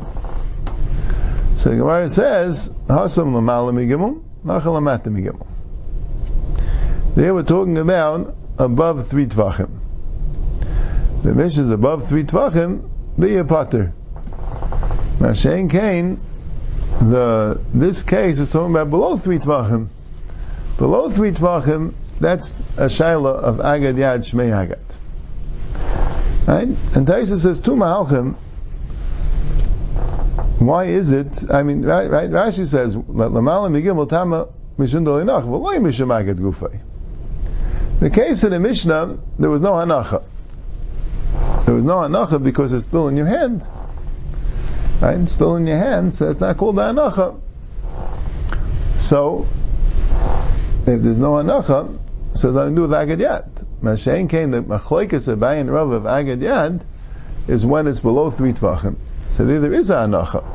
So 1.60 1.70
the 1.70 1.76
Gemara 1.76 2.10
says 2.10 2.72
Hasam 2.88 3.36
l'mal 3.36 3.72
migimum, 3.72 4.24
nachal 4.44 4.74
l'mat 4.74 5.04
migimum. 5.04 5.46
They 7.14 7.30
were 7.30 7.44
talking 7.44 7.78
about 7.78 8.36
above 8.58 9.08
three 9.08 9.28
tvachim. 9.28 9.75
The 11.26 11.34
Mishnah 11.34 11.64
is 11.64 11.72
above 11.72 12.08
three 12.08 12.24
tvachim, 12.24 12.88
the 13.18 13.26
Yepater. 13.26 13.92
Now, 15.20 15.34
Shane 15.34 15.70
Kane, 15.70 16.20
the, 17.00 17.60
this 17.74 18.04
case 18.04 18.38
is 18.40 18.52
talking 18.52 18.72
about 18.72 18.92
below 18.92 19.18
three 19.18 19.40
tvachim. 19.40 19.88
Below 20.78 21.10
three 21.10 21.32
tvachim, 21.32 21.96
that's 22.20 22.52
a 22.78 22.86
shaila 22.86 23.34
of 23.34 23.60
agad 23.60 23.96
yad 23.96 24.20
shmei 24.20 24.52
agad. 24.54 24.84
Right? 26.48 26.68
And 26.68 27.08
Taisa 27.08 27.40
says, 27.40 27.60
two 27.60 27.72
ma'alchim, 27.72 28.36
why 30.60 30.86
is 30.86 31.12
it, 31.12 31.50
I 31.50 31.64
mean, 31.64 31.82
right, 31.82 32.10
right 32.10 32.30
Rashi 32.30 32.68
says, 32.68 32.96
lamala 32.96 33.72
migim 33.72 34.08
tama 34.08 34.50
mishun 34.78 35.06
dolinach, 35.06 35.42
v'loy 35.42 35.78
mishum 35.78 36.16
agad 36.16 36.38
gufay. 36.38 36.80
The 38.00 38.12
case 38.12 38.44
in 38.44 38.52
the 38.52 38.60
Mishnah, 38.60 39.18
there 39.40 39.50
was 39.50 39.62
no 39.62 39.72
hanacha. 39.72 40.24
There 41.66 41.74
was 41.74 41.84
no 41.84 41.96
hanacha 41.96 42.44
because 42.44 42.74
it's 42.74 42.86
still 42.86 43.08
in 43.08 43.18
your 43.18 43.26
hand. 43.26 43.68
Right? 45.02 45.20
It's 45.20 45.34
still 45.34 45.56
in 45.56 45.66
your 45.66 45.80
hand, 45.80 46.14
so 46.14 46.30
it's 46.30 46.40
not 46.40 46.58
called 46.58 46.76
the 46.76 46.84
hanacha. 46.84 47.40
So, 49.00 49.48
if 50.82 51.02
there's 51.02 51.18
no 51.18 51.34
hanacha, 51.34 51.98
so 52.36 52.50
it's 52.50 52.56
nothing 52.56 52.76
to 52.76 52.76
do 52.76 52.82
with 52.84 52.92
agad 52.92 53.20
yad. 53.20 53.66
Mashain 53.82 54.30
came 54.30 54.52
the 54.52 54.62
machlekes 54.62 55.28
of 55.28 55.40
Bayin 55.40 55.72
Rav 55.74 55.90
of 55.90 56.04
agad 56.04 56.40
yad 56.40 56.82
is 57.48 57.66
when 57.66 57.88
it's 57.88 58.00
below 58.00 58.30
three 58.30 58.54
tvachim. 58.54 58.96
So 59.30 59.46
there, 59.46 59.60
there 59.60 59.74
is 59.74 59.90
a 59.90 59.96
hanacha. 59.96 60.46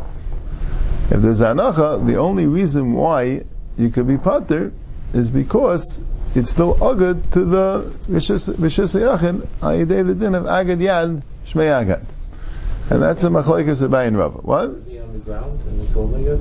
If 1.11 1.23
there's 1.23 1.41
a 1.41 1.47
hanacha, 1.47 2.07
the 2.07 2.19
only 2.19 2.47
reason 2.47 2.93
why 2.93 3.43
you 3.77 3.91
could 3.91 4.07
be 4.07 4.17
pater 4.17 4.73
is 5.13 5.29
because 5.29 6.05
it's 6.35 6.51
still 6.51 6.75
agad 6.75 7.33
to 7.33 7.45
the 7.45 7.93
Rishis 8.09 8.49
Yachin, 8.49 9.47
Ayidei 9.61 10.07
the 10.07 10.15
din 10.15 10.35
of 10.35 10.45
agad 10.47 10.79
yad, 10.79 11.23
Shmei 11.47 11.71
agad. 11.73 12.05
And 12.91 13.03
that's 13.03 13.25
a 13.25 13.29
machlekes 13.29 13.83
of 13.83 13.91
Bayin 13.91 14.17
Rav. 14.17 14.45
What? 14.45 14.83
he 14.89 14.99
on 14.99 15.13
the 15.13 15.19
ground 15.21 15.61
and 15.67 15.81
he's 15.81 15.93
holding 15.93 16.27
it? 16.27 16.41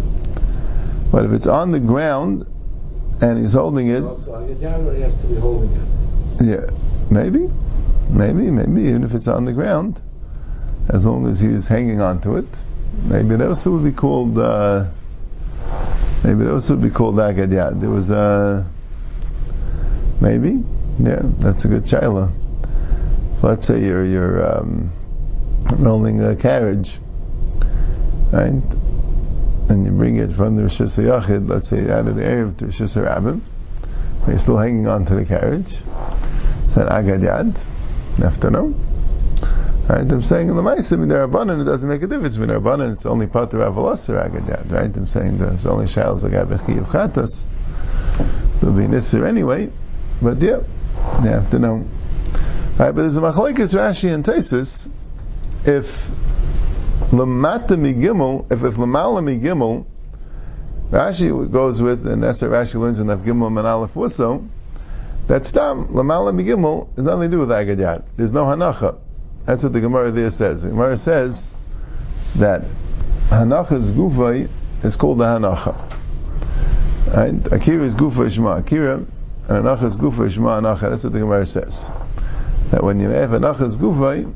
But 1.12 1.26
if 1.26 1.32
it's 1.32 1.48
on 1.48 1.72
the 1.72 1.80
ground, 1.80 2.46
and 3.22 3.40
he's 3.40 3.54
holding 3.54 3.88
it, 3.88 4.04
Also, 4.04 4.36
Agad 4.36 4.58
Yad, 4.58 4.96
he 4.96 5.02
has 5.02 5.20
to 5.22 5.28
be 5.28 5.36
holding 5.36 5.72
it? 5.72 6.46
yeah, 6.46 6.66
maybe, 7.10 7.50
maybe, 8.10 8.50
maybe, 8.50 8.84
even 8.90 9.04
if 9.04 9.14
it's 9.14 9.28
on 9.28 9.46
the 9.46 9.54
ground, 9.54 10.02
as 10.88 11.06
long 11.06 11.28
as 11.28 11.40
he's 11.40 11.68
hanging 11.68 12.02
on 12.02 12.22
to 12.22 12.38
it, 12.38 12.62
maybe 13.06 13.36
it 13.36 13.42
also 13.42 13.72
would 13.72 13.84
be 13.84 13.92
called, 13.92 14.38
uh, 14.38 14.88
maybe 16.24 16.46
it 16.46 16.50
also 16.50 16.76
would 16.76 16.84
be 16.84 16.90
called 16.90 17.20
Agad 17.20 17.50
Yad. 17.50 17.82
There 17.82 17.90
was 17.90 18.10
a, 18.10 18.66
maybe, 20.22 20.64
yeah, 21.00 21.22
that's 21.22 21.66
a 21.66 21.68
good 21.68 21.84
shaila. 21.84 22.32
Let's 23.42 23.68
say 23.68 23.84
you're, 23.84 24.06
you're, 24.06 24.60
um, 24.60 24.92
rolling 25.78 26.22
a 26.24 26.36
carriage, 26.36 26.98
right? 28.32 28.62
And 29.70 29.86
you 29.86 29.92
bring 29.92 30.18
it 30.18 30.32
from 30.34 30.56
the 30.56 30.64
Rosh 30.64 30.82
Yachid, 30.82 31.50
let's 31.50 31.70
say 31.70 31.90
out 31.90 32.08
of 32.08 32.16
the 32.16 32.26
area 32.26 32.52
to 32.52 32.66
Rosh 32.66 32.80
Rabbim, 32.80 33.42
you're 34.28 34.38
still 34.38 34.58
hanging 34.58 34.88
on 34.88 35.06
to 35.06 35.16
the 35.16 35.26
carriage. 35.26 35.78
That 36.76 36.88
Agad 36.92 37.22
Yad? 37.22 37.66
Know. 38.52 38.76
Right? 39.88 40.12
I'm 40.12 40.22
saying 40.22 40.50
in 40.50 40.56
the 40.56 40.62
Maisim, 40.62 41.04
in 41.04 41.08
the 41.08 41.16
Rabbanan, 41.16 41.62
it 41.62 41.64
doesn't 41.64 41.88
make 41.88 42.04
a 42.04 42.08
difference. 42.08 42.36
In 42.36 42.48
the 42.48 42.60
Rabbanan, 42.60 42.94
it's 42.94 43.06
only 43.06 43.28
part 43.28 43.52
Pater 43.52 43.64
Avalas 43.64 44.10
or 44.10 44.20
Agad 44.20 44.44
Yad, 44.44 44.72
right? 44.72 44.96
I'm 44.96 45.08
saying 45.08 45.38
there's 45.38 45.66
only 45.66 45.86
Shals 45.86 46.24
like 46.24 46.34
Abechi 46.34 46.80
of 46.80 46.88
Chatas. 46.88 47.48
There'll 48.60 48.76
be 48.76 48.84
Nisr 48.84 49.26
anyway, 49.26 49.72
but 50.22 50.42
yeah, 50.42 50.62
you 51.24 51.30
have 51.30 51.50
to 51.52 51.60
know. 51.60 51.86
Right, 52.78 52.92
but 52.92 53.02
there's 53.02 53.18
a 53.18 53.22
Machlekes 53.22 53.76
Rashi 53.76 54.14
and 54.14 54.24
Tesis, 54.24 54.90
if 55.66 56.10
Lamata 57.12 57.78
Migimel, 57.78 58.52
if 58.52 58.64
if 58.64 58.76
Lamala 58.76 59.22
Migimel, 59.22 59.86
Rashi 60.92 61.52
goes 61.52 61.82
with, 61.82 62.08
and 62.08 62.24
that's 62.24 62.42
what 62.42 62.52
Rashi 62.52 62.76
learns 62.76 63.00
in 63.00 63.08
Daf 63.08 63.24
Gimel 63.24 63.48
and 63.48 63.60
Aleph 63.60 63.94
Wusso, 63.94 64.48
that 65.28 65.46
Stam, 65.46 65.88
Lamala 65.88 66.34
Migimel, 66.34 66.96
has 66.96 67.06
nothing 67.06 67.24
to 67.24 67.28
do 67.30 67.40
with 67.40 67.52
Agad 67.52 67.78
Yad. 67.78 68.04
There's 68.16 68.32
no 68.32 68.46
Hanacha. 68.46 68.98
That's 69.46 69.64
what 69.64 69.74
the 69.74 69.82
Gemara 69.82 70.12
there 70.12 70.30
says. 70.30 70.64
The 70.64 70.70
Gemara 70.70 70.98
says 70.98 71.52
that 72.36 72.64
Hanacha's 73.28 73.92
Gufay 73.92 74.50
is 74.84 74.96
called 74.96 75.18
the 75.20 75.26
Hanacha. 75.26 75.76
Right? 77.14 77.52
Akira 77.52 77.84
is 77.84 77.96
Gufa 77.96 78.32
Shema 78.32 78.58
Akira, 78.58 79.06
and 79.50 79.66
Hanacha's 79.66 79.98
Gufa 79.98 80.30
Shema 80.32 80.62
Hanacha. 80.62 80.92
That's 80.92 81.04
what 81.04 81.14
the 81.14 81.20
Gemara 81.20 81.46
says. 81.46 81.90
That 82.70 82.84
when 82.84 83.00
you 83.00 83.10
have 83.10 83.32
anachas 83.32 83.78
Gufay, 83.78 84.32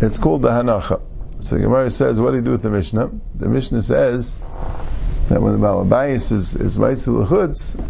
it's 0.00 0.18
called 0.18 0.42
the 0.42 0.48
Hanacha. 0.48 1.00
So 1.38 1.54
the 1.54 1.62
Gemara 1.62 1.90
says, 1.90 2.20
what 2.20 2.30
do 2.30 2.38
you 2.38 2.42
do 2.42 2.50
with 2.50 2.62
the 2.62 2.70
Mishnah? 2.70 3.12
The 3.36 3.48
Mishnah 3.48 3.82
says 3.82 4.36
that 5.28 5.40
when 5.40 5.52
the 5.52 5.64
Balabayas 5.64 6.32
is, 6.32 6.56
is 6.56 6.76
right 6.76 6.98
to 6.98 7.10
the 7.10 7.24
Chutz, 7.24 7.80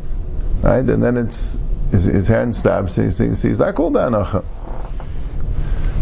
right, 0.62 0.86
and 0.86 1.02
then 1.02 1.16
it's, 1.16 1.58
his, 1.90 2.04
his 2.04 2.28
hand 2.28 2.54
stabs, 2.54 2.96
so 2.96 3.02
he's, 3.02 3.42
he's 3.42 3.58
not 3.58 3.74
called 3.74 3.94
the 3.94 4.00
Hanacha. 4.00 4.44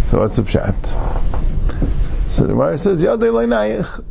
So 0.07 0.19
what's 0.19 0.35
the 0.35 0.43
pshat? 0.43 2.33
So 2.33 2.43
the 2.43 2.55
Gemara 2.55 2.77
says, 2.77 3.05
Yadei 3.05 3.31
Leinayich, 3.31 4.05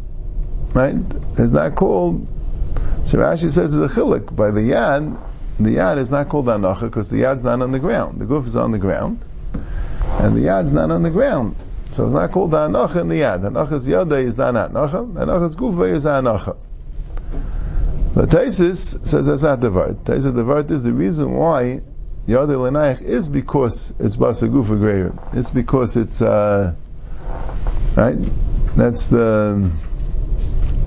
right? 0.73 0.95
It's 1.37 1.51
not 1.51 1.75
called, 1.75 2.29
so 3.05 3.17
Rashi 3.17 3.51
says 3.51 3.77
it's 3.77 3.91
a 3.91 3.93
chilik. 3.93 4.33
By 4.33 4.51
the 4.51 4.61
Yad, 4.61 5.21
the 5.59 5.75
Yad 5.77 5.97
is 5.97 6.11
not 6.11 6.29
called 6.29 6.47
Hanacha 6.47 6.81
because 6.81 7.09
the 7.09 7.21
Yad's 7.21 7.43
not 7.43 7.61
on 7.61 7.71
the 7.71 7.79
ground. 7.79 8.19
The 8.19 8.25
goof 8.25 8.45
is 8.45 8.55
on 8.55 8.71
the 8.71 8.79
ground, 8.79 9.23
and 10.19 10.35
the 10.35 10.41
Yad's 10.41 10.73
not 10.73 10.91
on 10.91 11.03
the 11.03 11.09
ground. 11.09 11.55
So 11.91 12.05
it's 12.05 12.13
not 12.13 12.31
called 12.31 12.51
the 12.51 12.65
in 12.65 12.73
the 12.73 13.21
Yad. 13.21 13.41
Hanacha's 13.41 13.87
Yadei 13.87 14.23
is 14.23 14.37
not 14.37 14.53
Hanacha, 14.53 15.13
Hanacha's 15.13 15.55
Gufa 15.55 15.93
is 15.93 16.05
Hanacha. 16.05 16.57
The 18.15 18.25
Taisis 18.27 19.05
says 19.05 19.27
that's 19.27 19.43
not 19.43 19.61
the 19.61 19.69
Vart. 19.69 19.95
Taisis 20.03 20.35
the 20.35 20.43
Vart 20.43 20.71
is 20.71 20.83
the 20.83 20.91
reason 20.91 21.33
why 21.33 21.81
Yadei 22.27 22.47
Lenayich 22.47 23.01
is 23.01 23.29
because 23.29 23.93
it's 23.99 24.17
Basa 24.17 24.49
Gufa 24.49 24.77
greater. 24.77 25.13
It's 25.33 25.51
because 25.51 25.95
it's, 25.95 26.21
uh, 26.21 26.75
right? 27.95 28.17
That's 28.75 29.07
the, 29.07 29.71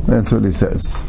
that's 0.07 0.33
what 0.33 0.45
he 0.45 0.51
says. 0.51 1.03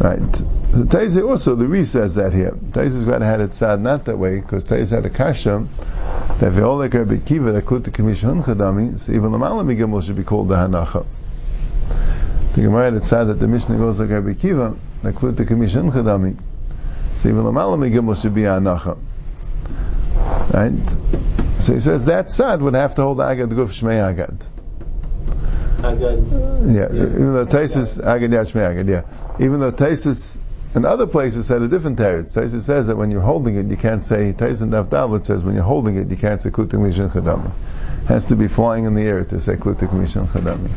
Right. 0.00 0.42
So 0.74 0.82
Taisa 0.82 1.24
also, 1.28 1.54
the 1.54 1.68
Re 1.68 1.84
says 1.84 2.16
that 2.16 2.32
here. 2.32 2.50
Taisa's 2.50 3.04
got 3.04 3.18
to 3.18 3.24
had 3.24 3.40
it 3.40 3.54
sad 3.54 3.80
not 3.80 4.06
that 4.06 4.18
way, 4.18 4.40
because 4.40 4.64
Taisa 4.64 4.96
had 4.96 5.06
a 5.06 5.10
kasha, 5.10 5.68
that 6.40 6.52
if 6.52 6.60
all 6.64 6.78
like 6.78 6.92
Rabbi 6.92 7.18
Kiva, 7.18 7.52
that 7.52 7.64
klut 7.64 7.84
the 7.84 7.92
commission 7.92 8.42
chadami, 8.42 8.98
so 8.98 9.12
even 9.12 9.30
the 9.30 9.38
Malam 9.38 9.68
Gimel 9.68 10.04
should 10.04 10.16
be 10.16 10.24
called 10.24 10.48
the 10.48 10.56
Hanacha. 10.56 11.06
The 12.56 12.62
Gemara 12.62 12.86
had 12.86 12.94
it 12.94 13.04
sad 13.04 13.28
that 13.28 13.34
the 13.34 13.46
Mishnah 13.46 13.76
goes 13.76 14.00
like 14.00 14.10
Rabbi 14.10 14.34
Kiva, 14.34 14.76
that 15.04 15.14
klut 15.14 15.36
the 15.36 15.44
commission 15.44 15.92
chadami, 15.92 16.36
so 17.18 17.28
even 17.28 17.44
the 17.44 17.52
Malam 17.52 17.80
Gimel 17.82 18.20
should 18.20 18.34
be 18.34 18.42
Hanacha. 18.42 18.98
Right? 20.52 21.62
So 21.62 21.74
he 21.74 21.78
says 21.78 22.06
that 22.06 22.32
sad 22.32 22.60
would 22.62 22.74
have 22.74 22.96
to 22.96 23.02
hold 23.02 23.18
the 23.18 23.22
Agad 23.22 23.50
Guf 23.50 23.68
Shmei 23.68 24.02
Agad. 24.02 24.44
Agad. 25.84 26.18
Yeah, 26.66 26.86
even 26.90 27.32
though 27.34 27.46
Taisus 27.46 28.04
Agad 28.04 28.30
Yad 28.30 28.50
Shmei 28.50 28.70
Agad, 28.70 28.88
yeah. 28.88 29.02
Even 29.38 29.60
though 29.60 29.70
Taisus 29.70 30.40
in 30.74 30.84
other 30.84 31.06
places 31.06 31.46
said 31.46 31.62
a 31.62 31.68
different 31.68 31.98
teretz. 31.98 32.36
Taisus 32.36 32.62
says 32.62 32.88
that 32.88 32.96
when 32.96 33.10
you're 33.10 33.20
holding 33.20 33.56
it, 33.56 33.66
you 33.66 33.76
can't 33.76 34.04
say 34.04 34.32
Taisus 34.32 34.62
and 34.62 34.72
Daf 34.72 34.86
Dalit 34.86 35.24
says 35.24 35.44
when 35.44 35.54
you're 35.54 35.64
holding 35.64 35.96
it, 35.96 36.10
you 36.10 36.16
can't 36.16 36.42
say 36.42 36.50
Klutik 36.50 36.80
Mishan 36.80 37.10
Chadami. 37.10 37.52
Has 38.08 38.26
to 38.26 38.36
be 38.36 38.48
flying 38.48 38.84
in 38.84 38.94
the 38.94 39.02
air 39.02 39.24
to 39.24 39.40
say 39.40 39.54
Klutik 39.54 39.88
Mishan 39.88 40.26
Chadami. 40.26 40.70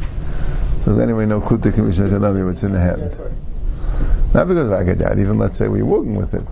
So 0.83 0.91
does 0.91 0.99
anyone 0.99 1.29
know 1.29 1.41
Klutik 1.41 1.73
Mishan 1.73 2.09
Chadami 2.09 2.45
what's 2.45 2.63
in 2.63 2.73
the 2.73 2.79
hand? 2.79 3.17
Not 4.33 4.47
because 4.47 4.67
of 4.67 4.73
Agad 4.73 4.99
Yad, 4.99 5.19
even 5.19 5.39
let's 5.39 5.57
say 5.57 5.67
we're 5.67 5.83
walking 5.83 6.15
with 6.15 6.33
it. 6.35 6.45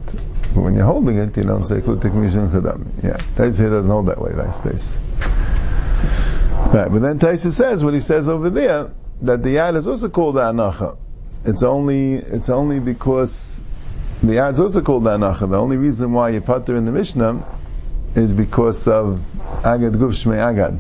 But 0.54 0.62
when 0.62 0.76
you're 0.76 0.86
holding 0.86 1.18
it, 1.18 1.38
you 1.38 1.44
don't 1.44 1.66
say 1.66 1.82
Klutik 1.82 2.14
Mishan 2.14 2.50
Chadami. 2.50 2.88
Yeah. 3.04 3.18
Here 3.38 3.70
doesn't 3.70 3.90
hold 3.90 4.08
that 4.08 4.20
way, 4.20 4.32
that's 4.34 4.62
Taisus. 4.62 4.98
Right, 6.74 6.92
but 6.92 7.00
then 7.00 7.20
Taisa 7.20 7.52
says 7.52 7.84
what 7.84 7.94
he 7.94 8.00
says 8.00 8.28
over 8.28 8.50
there 8.50 8.90
that 9.22 9.44
the 9.44 9.56
yad 9.56 9.76
is 9.76 9.88
also 9.88 10.10
called 10.10 10.36
anacha. 10.36 10.98
It's 11.46 11.64
only 11.64 12.14
it's 12.14 12.50
only 12.50 12.80
because 12.80 13.62
the 14.22 14.34
yad 14.34 14.54
is 14.54 14.60
also 14.60 14.82
called 14.82 15.04
anacha. 15.04 15.50
The 15.50 15.60
only 15.60 15.78
reason 15.78 16.12
why 16.14 16.30
you 16.30 16.42
put 16.42 16.66
putter 16.66 16.76
in 16.76 16.86
the 16.86 16.92
Mishnah 16.92 17.46
is 18.16 18.34
because 18.34 18.88
of 18.88 19.24
agad 19.64 19.94
guf 19.94 20.14
shmei 20.14 20.38
agad. 20.38 20.80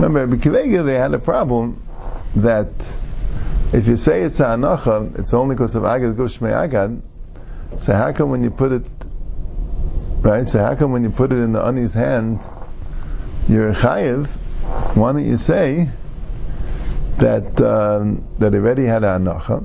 Remember, 0.00 0.36
B'Kivega 0.36 0.84
they 0.84 0.94
had 0.94 1.14
a 1.14 1.18
problem 1.18 1.82
that 2.36 2.72
if 3.72 3.86
you 3.86 3.96
say 3.96 4.22
it's 4.22 4.40
anacha, 4.40 5.18
it's 5.18 5.34
only 5.34 5.54
because 5.54 5.76
of 5.76 5.84
agad 5.84 6.16
guf 6.16 6.38
shmei 6.38 6.52
agad. 6.52 7.00
So 7.76 7.94
how 7.94 8.12
come 8.12 8.30
when 8.30 8.42
you 8.42 8.50
put 8.50 8.72
it 8.72 8.86
right? 10.22 10.48
So 10.48 10.58
how 10.64 10.74
come 10.74 10.92
when 10.92 11.04
you 11.04 11.10
put 11.10 11.32
it 11.32 11.38
in 11.38 11.52
the 11.52 11.62
ani's 11.64 11.94
hand, 11.94 12.48
you're 13.48 13.72
chayiv? 13.72 14.28
why 14.94 15.12
don't 15.12 15.24
you 15.24 15.36
say 15.36 15.88
that 17.20 17.60
um, 17.60 18.26
that 18.38 18.54
already 18.54 18.84
had 18.84 19.04
an 19.04 19.24
anacha 19.24 19.58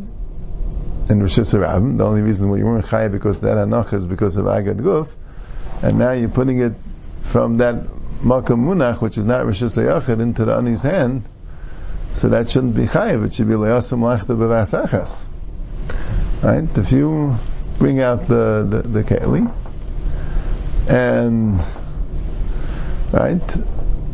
in 1.10 1.20
Rishus 1.22 1.58
Harabim? 1.58 1.98
The 1.98 2.06
only 2.06 2.22
reason 2.22 2.50
why 2.50 2.58
you 2.58 2.66
weren't 2.66 2.86
chayav 2.86 3.12
because 3.12 3.40
that 3.42 3.58
anacha 3.58 3.94
is 3.94 4.06
because 4.06 4.38
of 4.38 4.46
agad 4.46 4.78
guf, 4.78 5.10
and 5.82 5.98
now 5.98 6.12
you're 6.12 6.30
putting 6.30 6.60
it 6.60 6.74
from 7.22 7.58
that 7.58 7.76
makam 8.22 8.66
munach, 8.66 9.02
which 9.02 9.18
is 9.18 9.26
not 9.26 9.46
rishus 9.46 9.82
hayachid, 9.82 10.22
into 10.22 10.46
the 10.46 10.56
ani's 10.56 10.84
hand, 10.84 11.24
so 12.16 12.30
that 12.30 12.50
shouldn't 12.50 12.76
be 12.76 12.86
chayiv. 12.86 13.26
It 13.26 13.34
should 13.34 13.48
be 13.48 13.56
leyasam 13.56 14.00
lachta 14.00 14.38
b'vasachas. 14.38 15.26
Right? 16.44 16.78
If 16.78 16.92
you 16.92 17.36
bring 17.80 18.02
out 18.02 18.28
the 18.28 18.68
the, 18.70 18.82
the 18.88 19.04
keli 19.04 19.52
and 20.88 21.60
right, 23.12 23.58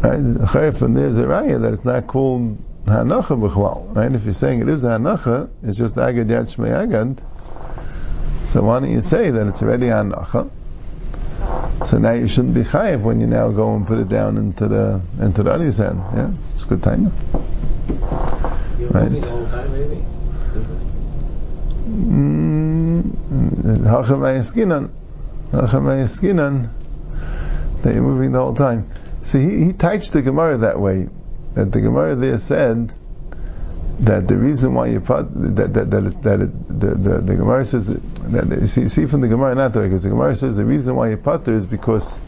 right, 0.04 0.74
from 0.74 0.94
there's 0.94 1.18
a 1.18 1.26
raya 1.26 1.62
that 1.62 1.74
it's 1.74 1.86
not 1.86 2.08
called 2.08 2.58
hanacha 2.86 3.40
b'chlal. 3.40 3.96
Right? 3.96 4.12
If 4.12 4.26
you're 4.26 4.34
saying 4.34 4.62
it 4.62 4.70
is 4.70 4.84
hanacha, 4.84 5.50
it's 5.64 5.78
just 5.78 5.98
agad 5.98 6.28
yad 6.28 6.54
shmei 6.54 6.74
agad. 6.74 7.22
So 8.46 8.64
why 8.64 8.80
don't 8.80 8.92
you 8.92 9.02
say 9.02 9.32
that 9.32 9.48
it's 9.48 9.62
already 9.62 9.88
hanacha? 9.88 10.50
So 11.86 11.98
now 11.98 12.12
you 12.12 12.28
shouldn't 12.28 12.54
be 12.54 12.64
chayiv 12.64 13.02
when 13.02 13.20
you 13.20 13.28
now 13.28 13.50
go 13.50 13.76
and 13.76 13.88
put 13.88 14.00
it 14.00 14.10
down 14.10 14.38
into 14.38 14.68
the 14.68 15.02
into 15.20 15.44
the 15.44 15.52
other's 15.52 15.78
hand. 15.78 16.02
Yeah, 16.16 16.32
it's 16.54 16.66
good 16.66 16.84
time. 16.84 17.12
Right. 18.90 19.10
Moving 19.10 19.22
the 19.22 19.30
whole 19.30 19.46
time, 19.48 19.72
maybe. 19.72 20.04
Mm, 21.92 23.12
Hacham 23.86 24.22
Hacham 25.52 26.70
that 27.82 27.94
you're 27.94 28.04
moving 28.04 28.32
the 28.32 28.40
whole 28.40 28.54
time. 28.54 28.90
See, 29.24 29.42
he, 29.42 29.66
he 29.66 29.74
touched 29.74 30.14
the 30.14 30.22
Gemara 30.22 30.58
that 30.58 30.80
way. 30.80 31.10
That 31.54 31.72
the 31.72 31.82
Gemara 31.82 32.16
there 32.16 32.38
said 32.38 32.94
that 34.00 34.28
the 34.28 34.38
reason 34.38 34.74
why 34.74 34.88
you 34.88 35.00
put 35.00 35.28
that 35.56 35.74
that 35.74 35.92
that, 35.92 36.24
that 36.24 36.42
it, 36.42 36.68
the, 36.68 36.96
the 36.96 37.22
the 37.22 37.36
Gemara 37.36 37.66
says 37.66 37.88
that, 37.88 38.68
see, 38.68 38.88
see 38.88 39.06
from 39.06 39.22
the 39.22 39.28
Gemara 39.28 39.54
not 39.56 39.76
way 39.76 39.84
because 39.84 40.04
the 40.04 40.10
Gemara 40.10 40.36
says 40.36 40.58
the 40.58 40.66
reason 40.66 40.96
why 40.96 41.10
you 41.10 41.18
putter 41.18 41.54
is 41.54 41.68
because 41.68 42.22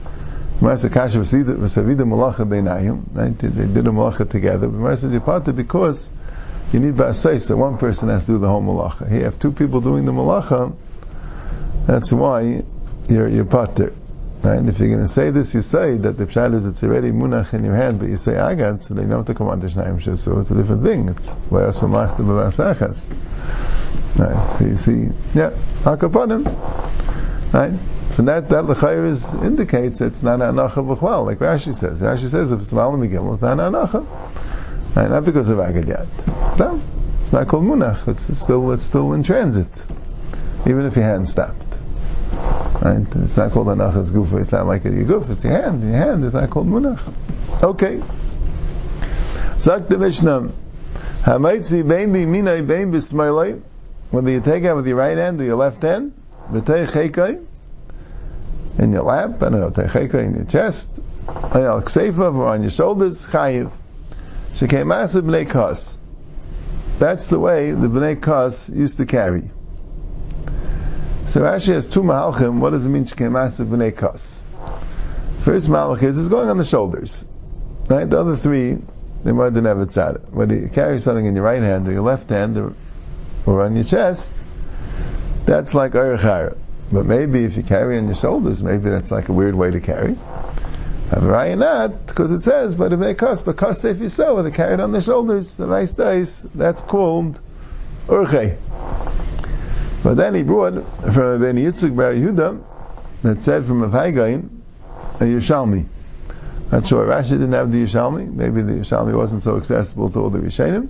right 0.61 0.77
they, 0.77 0.89
they 3.47 3.67
did 3.73 3.87
a 3.87 3.91
malacha 3.91 4.29
together. 4.29 4.67
But 4.67 4.77
Gemara 4.77 4.97
says 4.97 5.13
you 5.13 5.19
putter 5.19 5.51
because 5.51 6.11
you 6.71 6.79
need 6.79 6.93
ba'asay 6.95 7.41
so 7.41 7.55
one 7.57 7.77
person 7.77 8.09
has 8.09 8.25
to 8.27 8.33
do 8.33 8.37
the 8.39 8.47
whole 8.47 8.61
malacha. 8.61 9.09
Here 9.09 9.23
have 9.23 9.39
two 9.39 9.51
people 9.51 9.81
doing 9.81 10.05
the 10.05 10.11
malacha. 10.11 10.75
That's 11.87 12.11
why 12.13 12.63
you're 13.09 13.27
you're. 13.29 13.93
Right? 14.43 14.59
And 14.59 14.67
if 14.67 14.77
you're 14.79 14.89
going 14.89 14.99
to 14.99 15.07
say 15.07 15.29
this, 15.29 15.55
you 15.55 15.61
say 15.61 15.95
that 15.95 16.17
the 16.17 16.25
pshat 16.25 16.53
is 16.53 16.65
it's 16.65 16.83
already 16.83 17.11
munach 17.11 17.53
in 17.53 17.63
your 17.63 17.75
hand, 17.75 17.99
but 17.99 18.09
you 18.09 18.17
say 18.17 18.33
agad, 18.33 18.83
so 18.83 18.93
they 18.93 19.05
have 19.05 19.23
to 19.25 19.33
come 19.33 19.47
under 19.47 19.69
shnayim 19.69 20.17
so 20.17 20.37
it's 20.37 20.51
a 20.51 20.55
different 20.55 20.83
thing. 20.83 21.07
It's 21.07 21.33
le'asamach 21.49 22.17
to 22.17 22.23
b'vasachas. 22.23 23.09
Right? 24.19 24.51
So 24.51 24.65
you 24.65 24.75
see, 24.75 25.07
yeah, 25.33 25.51
hakapanim. 25.83 26.43
Right? 27.53 27.71
And 28.17 28.27
that, 28.27 28.49
that 28.49 28.65
l'chayr 28.65 29.07
is, 29.07 29.33
indicates 29.33 29.99
that 29.99 30.07
it's 30.07 30.21
not 30.23 30.39
anacha 30.39 30.85
b'chlal, 30.85 31.25
like 31.25 31.39
Rashi 31.39 31.73
says. 31.73 32.01
Rashi 32.01 32.29
says 32.29 32.51
if 32.51 32.59
it's 32.59 32.73
malam 32.73 32.99
megillah, 32.99 33.35
it's 33.35 33.41
not 33.41 33.59
anacha. 33.59 34.05
Right? 34.93 35.09
Not 35.09 35.23
because 35.23 35.47
of 35.47 35.59
agad 35.59 35.87
yet. 35.87 36.07
It's 36.49 36.59
not, 36.59 36.77
it's 37.21 37.31
not 37.31 37.47
called 37.47 37.63
munach. 37.63 38.09
It's, 38.09 38.29
it's 38.29 38.41
still, 38.41 38.69
it's 38.73 38.83
still 38.83 39.13
in 39.13 39.23
transit. 39.23 39.85
Even 40.67 40.85
if 40.85 40.97
your 40.97 41.05
hand 41.05 41.29
stopped. 41.29 41.79
Right? 42.83 43.15
It's 43.15 43.37
not 43.37 43.53
called 43.53 43.67
anachas 43.67 44.11
gufa. 44.11 44.41
It's 44.41 44.51
not 44.51 44.67
like 44.67 44.83
your 44.83 45.05
goof. 45.05 45.29
It's 45.29 45.43
your 45.45 45.53
hand. 45.53 45.83
Your 45.83 45.93
hand 45.93 46.25
is 46.25 46.33
not 46.33 46.49
called 46.49 46.67
munach. 46.67 46.99
Okay. 47.63 48.03
Zak 49.57 49.87
the 49.87 49.97
Mishnah. 49.97 50.51
Hamaitzi 51.21 51.87
bein 51.87 52.11
b'minai 52.11 52.67
bein 52.67 52.91
b'smailai. 52.91 53.61
Whether 54.11 54.31
you 54.31 54.41
take 54.41 54.65
out 54.65 54.75
with 54.75 54.85
your 54.85 54.97
right 54.97 55.17
hand 55.17 55.39
or 55.39 55.45
your 55.45 55.55
left 55.55 55.81
hand, 55.81 56.11
b'tei 56.51 56.85
chekai, 56.85 57.45
in 58.79 58.91
your 58.91 59.03
lap, 59.03 59.41
I 59.41 59.49
don't 59.49 59.61
know, 59.61 60.19
in 60.19 60.35
your 60.35 60.43
chest, 60.43 60.99
on 61.27 61.61
your 61.61 61.81
kseifa 61.81 62.35
or 62.35 62.47
on 62.47 62.63
your 62.63 62.71
shoulders, 62.71 63.25
chayiv. 63.25 63.71
Shekei 64.51 64.83
masav 64.83 65.21
b'nei 65.21 65.49
kas. 65.49 65.97
That's 66.99 67.27
the 67.27 67.39
way 67.39 67.71
the 67.71 67.87
b'nei 67.87 68.21
kas 68.21 68.69
used 68.69 68.97
to 68.97 69.05
carry. 69.05 69.49
So 71.27 71.41
Rashi 71.41 71.73
has 71.73 71.87
two 71.87 72.01
malachim. 72.01 72.59
What 72.59 72.71
does 72.71 72.85
it 72.85 72.89
mean? 72.89 73.05
Shekemasav 73.05 73.67
b'nei 73.67 73.95
kas. 73.95 74.41
First 75.39 75.69
malach 75.69 76.03
is 76.03 76.17
is 76.17 76.29
going 76.29 76.49
on 76.49 76.57
the 76.57 76.65
shoulders. 76.65 77.25
Right. 77.89 78.09
The 78.09 78.19
other 78.19 78.35
three 78.35 78.77
they 79.23 79.31
might 79.31 79.53
didn't 79.53 79.65
have 79.65 79.79
it 79.79 80.33
Whether 80.33 80.55
you 80.55 80.69
carry 80.69 80.99
something 80.99 81.25
in 81.25 81.35
your 81.35 81.45
right 81.45 81.61
hand 81.61 81.87
or 81.87 81.93
your 81.93 82.03
left 82.03 82.29
hand 82.29 82.57
or, 82.57 82.73
or 83.45 83.63
on 83.63 83.75
your 83.75 83.85
chest, 83.85 84.33
that's 85.45 85.73
like 85.73 85.93
Erechaira. 85.93 86.57
But 86.91 87.05
maybe 87.05 87.45
if 87.45 87.55
you 87.55 87.63
carry 87.63 87.97
on 87.97 88.05
your 88.05 88.15
shoulders, 88.15 88.61
maybe 88.61 88.89
that's 88.89 89.11
like 89.11 89.29
a 89.29 89.33
weird 89.33 89.55
way 89.55 89.71
to 89.71 89.79
carry. 89.79 90.15
However, 91.09 91.55
not, 91.55 92.07
because 92.07 92.31
it 92.31 92.39
says, 92.39 92.75
but 92.75 92.91
it 92.91 92.97
may 92.97 93.13
cost, 93.13 93.45
but 93.45 93.55
cost 93.55 93.85
if 93.85 93.99
you 93.99 94.09
so, 94.09 94.41
they 94.43 94.51
carry 94.51 94.73
it 94.73 94.79
on 94.79 94.91
their 94.91 95.01
shoulders, 95.01 95.57
the 95.57 95.67
nice 95.67 95.93
dice, 95.93 96.45
that's 96.53 96.81
called 96.81 97.39
Urche. 98.07 98.57
But 100.03 100.17
then 100.17 100.35
he 100.35 100.43
brought 100.43 100.73
from 100.73 101.39
Ben 101.41 101.55
Yitzchak 101.55 101.95
Bar 101.95 102.11
Yehuda 102.11 102.61
that 103.21 103.41
said 103.41 103.65
from 103.65 103.83
a 103.83 103.87
Haigain 103.87 104.49
a 105.15 105.23
Yerushalmi. 105.23 105.87
Not 106.73 106.85
sure 106.85 107.07
Rashi 107.07 107.29
didn't 107.29 107.53
have 107.53 107.71
the 107.71 107.83
Yerushalmi. 107.83 108.33
Maybe 108.33 108.63
the 108.63 108.73
Yerushalmi 108.73 109.15
wasn't 109.15 109.43
so 109.43 109.55
accessible 109.55 110.09
to 110.09 110.19
all 110.19 110.29
the 110.29 110.39
Rishonim. 110.39 110.89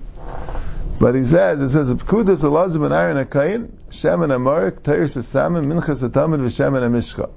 But 0.99 1.13
he 1.13 1.25
says, 1.25 1.61
it 1.61 1.69
says, 1.69 1.91
a 1.91 1.95
Pkudas 1.95 2.43
Elazar 2.43 2.81
ben 2.81 2.91
Aaron 2.91 3.23
HaKayin, 3.23 3.71
Shem 3.91 4.23
and 4.23 4.31
Amorik, 4.31 4.81
Teir 4.81 5.03
Sesamim, 5.03 5.65
Minchas 5.65 6.07
Atamid, 6.07 6.39
V'Shem 6.39 6.81
and 6.81 6.95
Amishcha. 6.95 7.29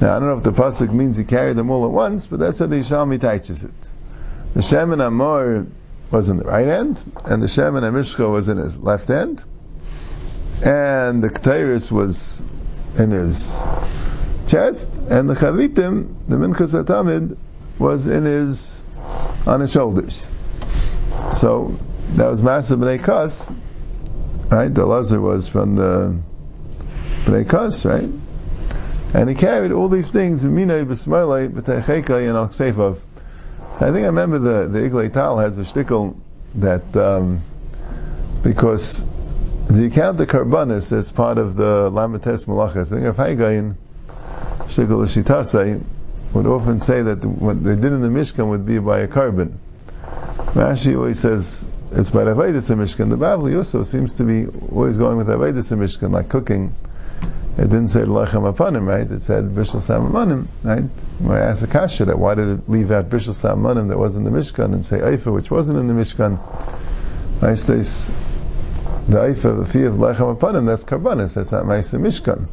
Now, 0.00 0.16
I 0.16 0.18
don't 0.18 0.28
know 0.28 0.38
if 0.38 0.42
the 0.42 0.52
Pasuk 0.52 0.92
means 0.92 1.16
he 1.16 1.24
carried 1.24 1.56
them 1.56 1.70
all 1.70 1.84
at 1.84 1.90
once, 1.92 2.26
but 2.26 2.40
that's 2.40 2.58
how 2.58 2.66
the 2.66 2.76
Yerushalmi 2.76 3.20
teaches 3.20 3.62
it. 3.62 3.74
The 4.54 4.62
Shem 4.62 4.92
and 4.92 5.02
Amor 5.02 5.66
was 6.10 6.30
in 6.30 6.38
the 6.38 6.44
right 6.44 6.66
hand, 6.66 7.00
and 7.24 7.40
the 7.42 7.48
Shem 7.48 7.76
and 7.76 7.84
Amishcha 7.84 8.28
was 8.28 8.48
in 8.48 8.56
his 8.56 8.78
left 8.78 9.06
hand 9.06 9.44
and 10.62 11.22
the 11.22 11.28
Ketairis 11.28 11.90
was 11.90 12.42
in 12.98 13.10
his 13.10 13.62
chest, 14.46 15.02
and 15.10 15.28
the 15.28 15.34
Chavitim, 15.34 16.14
the 16.28 16.36
Minchas 16.36 16.80
Atamid, 16.80 17.36
was 17.78 18.06
in 18.06 18.24
his, 18.24 18.80
on 19.46 19.60
his 19.60 19.72
shoulders. 19.72 20.26
So, 21.32 21.76
that 22.14 22.28
was 22.28 22.42
massive 22.42 22.78
Bnei 22.78 23.02
Kas, 23.02 23.50
right? 24.50 24.72
The 24.72 24.86
Lazar 24.86 25.20
was 25.20 25.48
from 25.48 25.76
the 25.76 26.16
Bnei 27.24 27.48
Kas, 27.48 27.84
right? 27.84 28.08
And 29.14 29.28
he 29.28 29.34
carried 29.34 29.72
all 29.72 29.88
these 29.88 30.10
things. 30.10 30.44
I 30.44 30.48
think 30.48 30.70
I 33.80 34.06
remember 34.06 34.38
the, 34.38 34.68
the 34.68 34.78
Iglay 34.80 35.12
Tal 35.12 35.38
has 35.38 35.58
a 35.58 35.62
shtickle 35.62 36.16
that, 36.56 36.96
um, 36.96 37.40
because 38.42 39.04
the 39.74 39.86
account 39.86 40.18
the 40.18 40.26
karbanis 40.26 40.92
as 40.92 41.10
part 41.12 41.38
of 41.38 41.56
the 41.56 41.90
lamates 41.90 42.46
malachas. 42.46 42.92
I 42.92 42.96
think 42.96 43.06
of 43.06 43.16
Haigayin 43.16 43.76
would 46.34 46.46
often 46.46 46.80
say 46.80 47.02
that 47.02 47.24
what 47.24 47.62
they 47.62 47.76
did 47.76 47.92
in 47.92 48.00
the 48.00 48.08
Mishkan 48.08 48.48
would 48.48 48.66
be 48.66 48.78
by 48.78 49.00
a 49.00 49.08
korban. 49.08 49.54
Rashi 50.54 50.96
always 50.96 51.20
says 51.20 51.66
it's 51.92 52.10
by 52.10 52.24
Avaidis 52.24 52.74
Mishkan. 52.74 53.10
The 53.10 53.16
Bavli 53.16 53.56
also 53.56 53.84
seems 53.84 54.16
to 54.16 54.24
be 54.24 54.46
always 54.46 54.98
going 54.98 55.16
with 55.16 55.28
Avaidis 55.28 55.76
Mishkan, 55.76 56.10
like 56.10 56.28
cooking. 56.28 56.74
It 57.56 57.62
didn't 57.62 57.88
say 57.88 58.00
Lechem 58.00 58.52
Apanim, 58.52 58.86
right? 58.86 59.08
It 59.08 59.22
said 59.22 59.44
Bishul 59.44 59.80
Samanim, 59.80 60.48
right? 60.64 60.82
When 61.20 61.36
I 61.36 61.40
asked 61.40 61.60
the 61.60 61.68
Kasha 61.68 62.06
that 62.06 62.18
why 62.18 62.34
did 62.34 62.48
it 62.48 62.68
leave 62.68 62.90
out 62.90 63.10
Bishul 63.10 63.34
Samanim 63.34 63.88
that 63.90 63.98
was 63.98 64.16
in 64.16 64.24
the 64.24 64.30
Mishkan 64.30 64.74
and 64.74 64.84
say 64.84 64.98
Eifa, 64.98 65.32
which 65.32 65.52
wasn't 65.52 65.78
in 65.78 65.86
the 65.86 65.94
Mishkan? 65.94 66.40
I 67.42 67.54
say 67.54 67.82
the 69.08 69.18
Eifa, 69.18 69.58
the 69.58 69.64
fee 69.64 69.84
of 69.84 69.94
Lechem 69.94 70.36
Apanim, 70.36 70.66
that's 70.66 70.84
Karbanis, 70.84 71.34
that's 71.34 71.52
not 71.52 71.64
Maisa 71.64 72.00
Mishkan. 72.00 72.46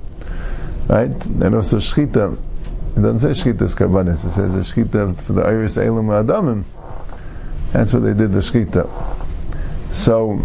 Right? 0.88 1.26
And 1.26 1.56
also 1.56 1.78
Shchita, 1.78 2.34
it 2.34 3.02
doesn't 3.02 3.20
say 3.20 3.30
Shchita 3.30 3.62
is 3.62 3.76
Karbanis, 3.76 4.26
it 4.26 4.32
says 4.32 4.54
a 4.54 4.58
Shchita 4.58 5.18
for 5.18 5.34
the 5.34 5.42
Iris 5.42 5.78
Elam 5.78 6.08
Adamim. 6.08 6.64
That's 7.72 7.94
what 7.94 8.04
they 8.04 8.14
did 8.14 8.32
the 8.34 8.40
Shchita. 8.40 8.90
So, 9.94 10.42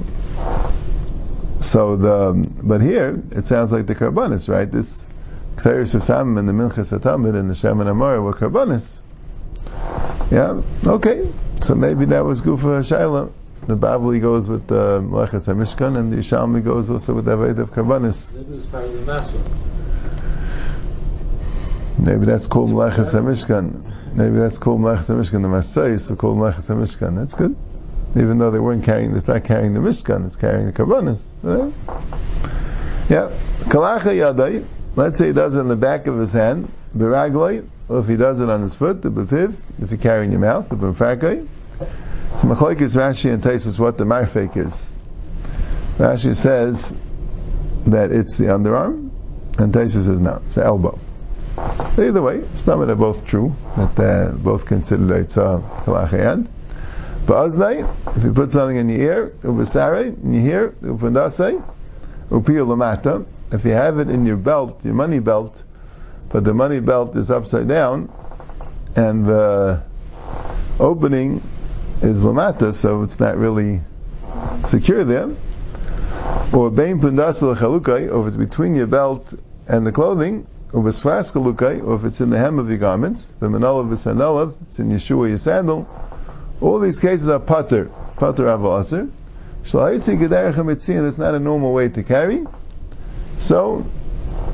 so 1.61 1.97
the, 1.97 2.51
but 2.63 2.81
here, 2.81 3.23
it 3.33 3.45
sounds 3.45 3.73
like 3.73 3.87
the 3.87 3.95
Karbanis, 3.95 4.49
right? 4.49 4.71
This, 4.71 5.09
Ktairis 5.57 5.97
Samim 5.97 6.39
and 6.39 6.49
the 6.49 6.53
Minchas 6.53 6.97
Atamid 6.97 7.35
and 7.35 7.49
the 7.49 7.55
Shem 7.55 7.81
and 7.81 7.89
Amara 7.89 8.21
were 8.21 8.35
Karbanis. 8.35 9.01
Yeah, 10.31 10.61
okay. 10.87 11.33
So 11.63 11.75
maybe 11.75 12.05
that 12.07 12.25
was 12.25 12.43
Gufa 12.43 12.81
Shaila. 12.81 13.33
The 13.67 13.77
Bavli 13.77 14.21
goes 14.21 14.49
with 14.49 14.71
uh, 14.71 14.99
the 14.99 15.01
Meleches 15.01 15.53
HaMishkan, 15.53 15.99
and 15.99 16.13
the 16.13 16.19
Yishalmi 16.19 16.63
goes 16.63 16.89
also 16.89 17.15
with 17.15 17.25
the 17.25 17.37
Aved 17.37 17.59
of 17.59 17.73
Karbanis. 17.73 18.31
Maybe 21.99 22.27
that's 22.27 22.47
called 22.47 22.71
Meleches 22.71 23.13
HaMishkan. 23.13 24.15
Maybe 24.15 24.37
that's 24.37 24.59
called 24.59 24.81
Meleches 24.81 25.11
HaMishkan. 25.13 25.43
The 25.43 25.49
Masayis 25.49 26.09
were 26.09 26.17
called 26.17 26.39
Meleches 26.39 26.71
HaMishkan. 26.73 27.17
That's 27.17 27.35
good. 27.35 27.57
Even 28.15 28.39
though 28.39 28.53
they 28.53 28.61
weren't 28.61 28.85
carrying, 28.85 29.15
it's 29.17 29.27
not 29.27 29.43
carrying 29.43 29.75
the 29.75 29.81
Mishkan, 29.81 30.27
it's 30.27 30.37
carrying 30.37 30.67
the 30.67 30.73
Karbanis. 30.73 31.33
Yeah. 33.11 33.31
Kalacha 33.65 34.15
Yadai, 34.15 34.65
let's 34.95 35.19
say 35.19 35.27
he 35.27 35.33
does 35.33 35.57
it 35.57 35.59
in 35.59 35.69
the 35.69 35.77
back 35.77 36.07
of 36.07 36.17
his 36.17 36.33
hand, 36.33 36.71
Biraglai, 36.97 37.69
or 37.89 37.99
if 37.99 38.07
he 38.07 38.17
does 38.17 38.39
it 38.41 38.49
on 38.49 38.63
his 38.63 38.75
foot, 38.77 39.03
the 39.03 39.11
bepiv, 39.11 39.57
if 39.81 39.91
you 39.91 39.99
carry 39.99 40.25
in 40.25 40.31
your 40.31 40.41
mouth, 40.41 40.69
the 40.69 40.77
b'mfarkai. 40.77 41.49
So 42.37 42.49
Machlaikis 42.49 42.95
Rashi 42.97 43.33
and 43.33 43.43
Taisus 43.43 43.79
what 43.79 43.97
the 43.97 44.05
marfek 44.05 44.59
is. 44.59 44.91
Rashi 45.97 46.37
says 46.37 46.95
that 47.87 48.13
it's 48.13 48.37
the 48.37 48.47
underarm, 48.47 49.11
and 49.59 49.73
Taisus 49.73 50.05
says 50.05 50.21
no, 50.21 50.43
it's 50.45 50.57
the 50.57 50.65
elbow. 50.65 50.99
Either 51.57 52.21
way, 52.21 52.41
them 52.41 52.83
are 52.83 52.95
both 52.95 53.27
true, 53.27 53.57
that 53.79 53.97
they're 53.97 54.33
both 54.33 54.67
considered 54.67 55.09
Eitzah 55.09 55.85
Kalachayad. 55.85 56.47
But 57.27 57.47
Aznai, 57.47 58.17
if 58.17 58.25
you 58.25 58.35
put 58.35 58.51
something 58.51 58.77
in 58.77 58.91
your 58.91 59.01
ear, 59.01 59.29
Ubasare, 59.41 60.23
in 60.23 60.35
your 60.35 60.43
ear, 60.43 60.75
Upandase, 60.83 61.65
Upiyah 62.29 62.67
Lamata, 62.67 63.25
if 63.51 63.65
you 63.65 63.73
have 63.73 63.99
it 63.99 64.11
in 64.11 64.27
your 64.27 64.37
belt, 64.37 64.85
your 64.85 64.93
money 64.93 65.21
belt, 65.21 65.65
but 66.29 66.45
the 66.45 66.53
money 66.53 66.81
belt 66.81 67.17
is 67.17 67.31
upside 67.31 67.67
down, 67.67 68.13
and 68.95 69.25
the 69.25 69.83
opening 70.79 71.41
is 72.03 72.23
lamata, 72.23 72.75
so 72.75 73.03
it's 73.03 73.19
not 73.19 73.37
really 73.37 73.81
secure 74.65 75.05
there. 75.05 75.35
Or 76.53 76.71
bein 76.71 77.01
pundas 77.01 77.43
chalukai, 77.43 78.13
or 78.13 78.21
if 78.21 78.27
it's 78.29 78.37
between 78.37 78.75
your 78.77 78.87
belt 78.87 79.35
and 79.69 79.87
the 79.87 79.93
clothing, 79.93 80.47
or 80.73 80.83
beswas 80.83 81.33
chalukai, 81.33 81.83
or 81.85 81.97
if 81.97 82.05
it's 82.05 82.21
in 82.21 82.31
the 82.31 82.39
hem 82.39 82.59
of 82.59 82.69
your 82.69 82.79
garments, 82.79 83.33
v'menolav 83.41 83.89
v'sanolav, 83.89 84.55
it's 84.63 84.79
in 84.79 84.91
Yeshua 84.91 85.29
your 85.29 85.39
sandal. 85.39 85.89
All 86.61 86.79
these 86.79 87.01
cases 87.01 87.29
are 87.29 87.41
pater, 87.41 87.91
pater 88.17 88.45
aval 88.45 88.81
aser. 88.81 89.09
Shalaitzi 89.65 90.19
gederech 90.19 90.55
hamitzin, 90.55 91.03
that's 91.03 91.19
not 91.19 91.35
a 91.35 91.41
normal 91.41 91.73
way 91.73 91.89
to 91.89 92.03
carry. 92.03 92.47
So, 93.39 93.85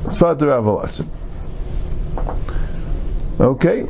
it's 0.01 0.17
pater 0.17 0.47
avalasir. 0.47 1.07
Okay. 3.39 3.83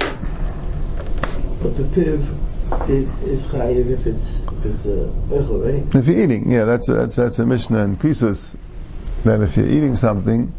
But 1.62 1.78
the 1.78 1.84
piv 1.84 2.43
is, 2.88 3.24
is 3.24 3.48
chayiv 3.48 3.92
if 3.92 4.08
it's 4.08 4.42
if 4.42 4.66
it's 4.66 4.86
a 4.86 5.10
echel, 5.30 5.64
right? 5.64 5.96
If 5.96 6.08
you're 6.08 6.20
eating, 6.20 6.52
yeah, 6.52 6.66
that's 6.66 6.90
a, 6.90 6.94
that's 6.94 7.16
that's 7.16 7.40
a 7.40 7.46
mishnah 7.46 7.84
in 7.84 7.98
pieces. 7.98 8.58
That 9.24 9.42
if 9.42 9.56
you're 9.58 9.68
eating 9.68 9.96
something 9.96 10.54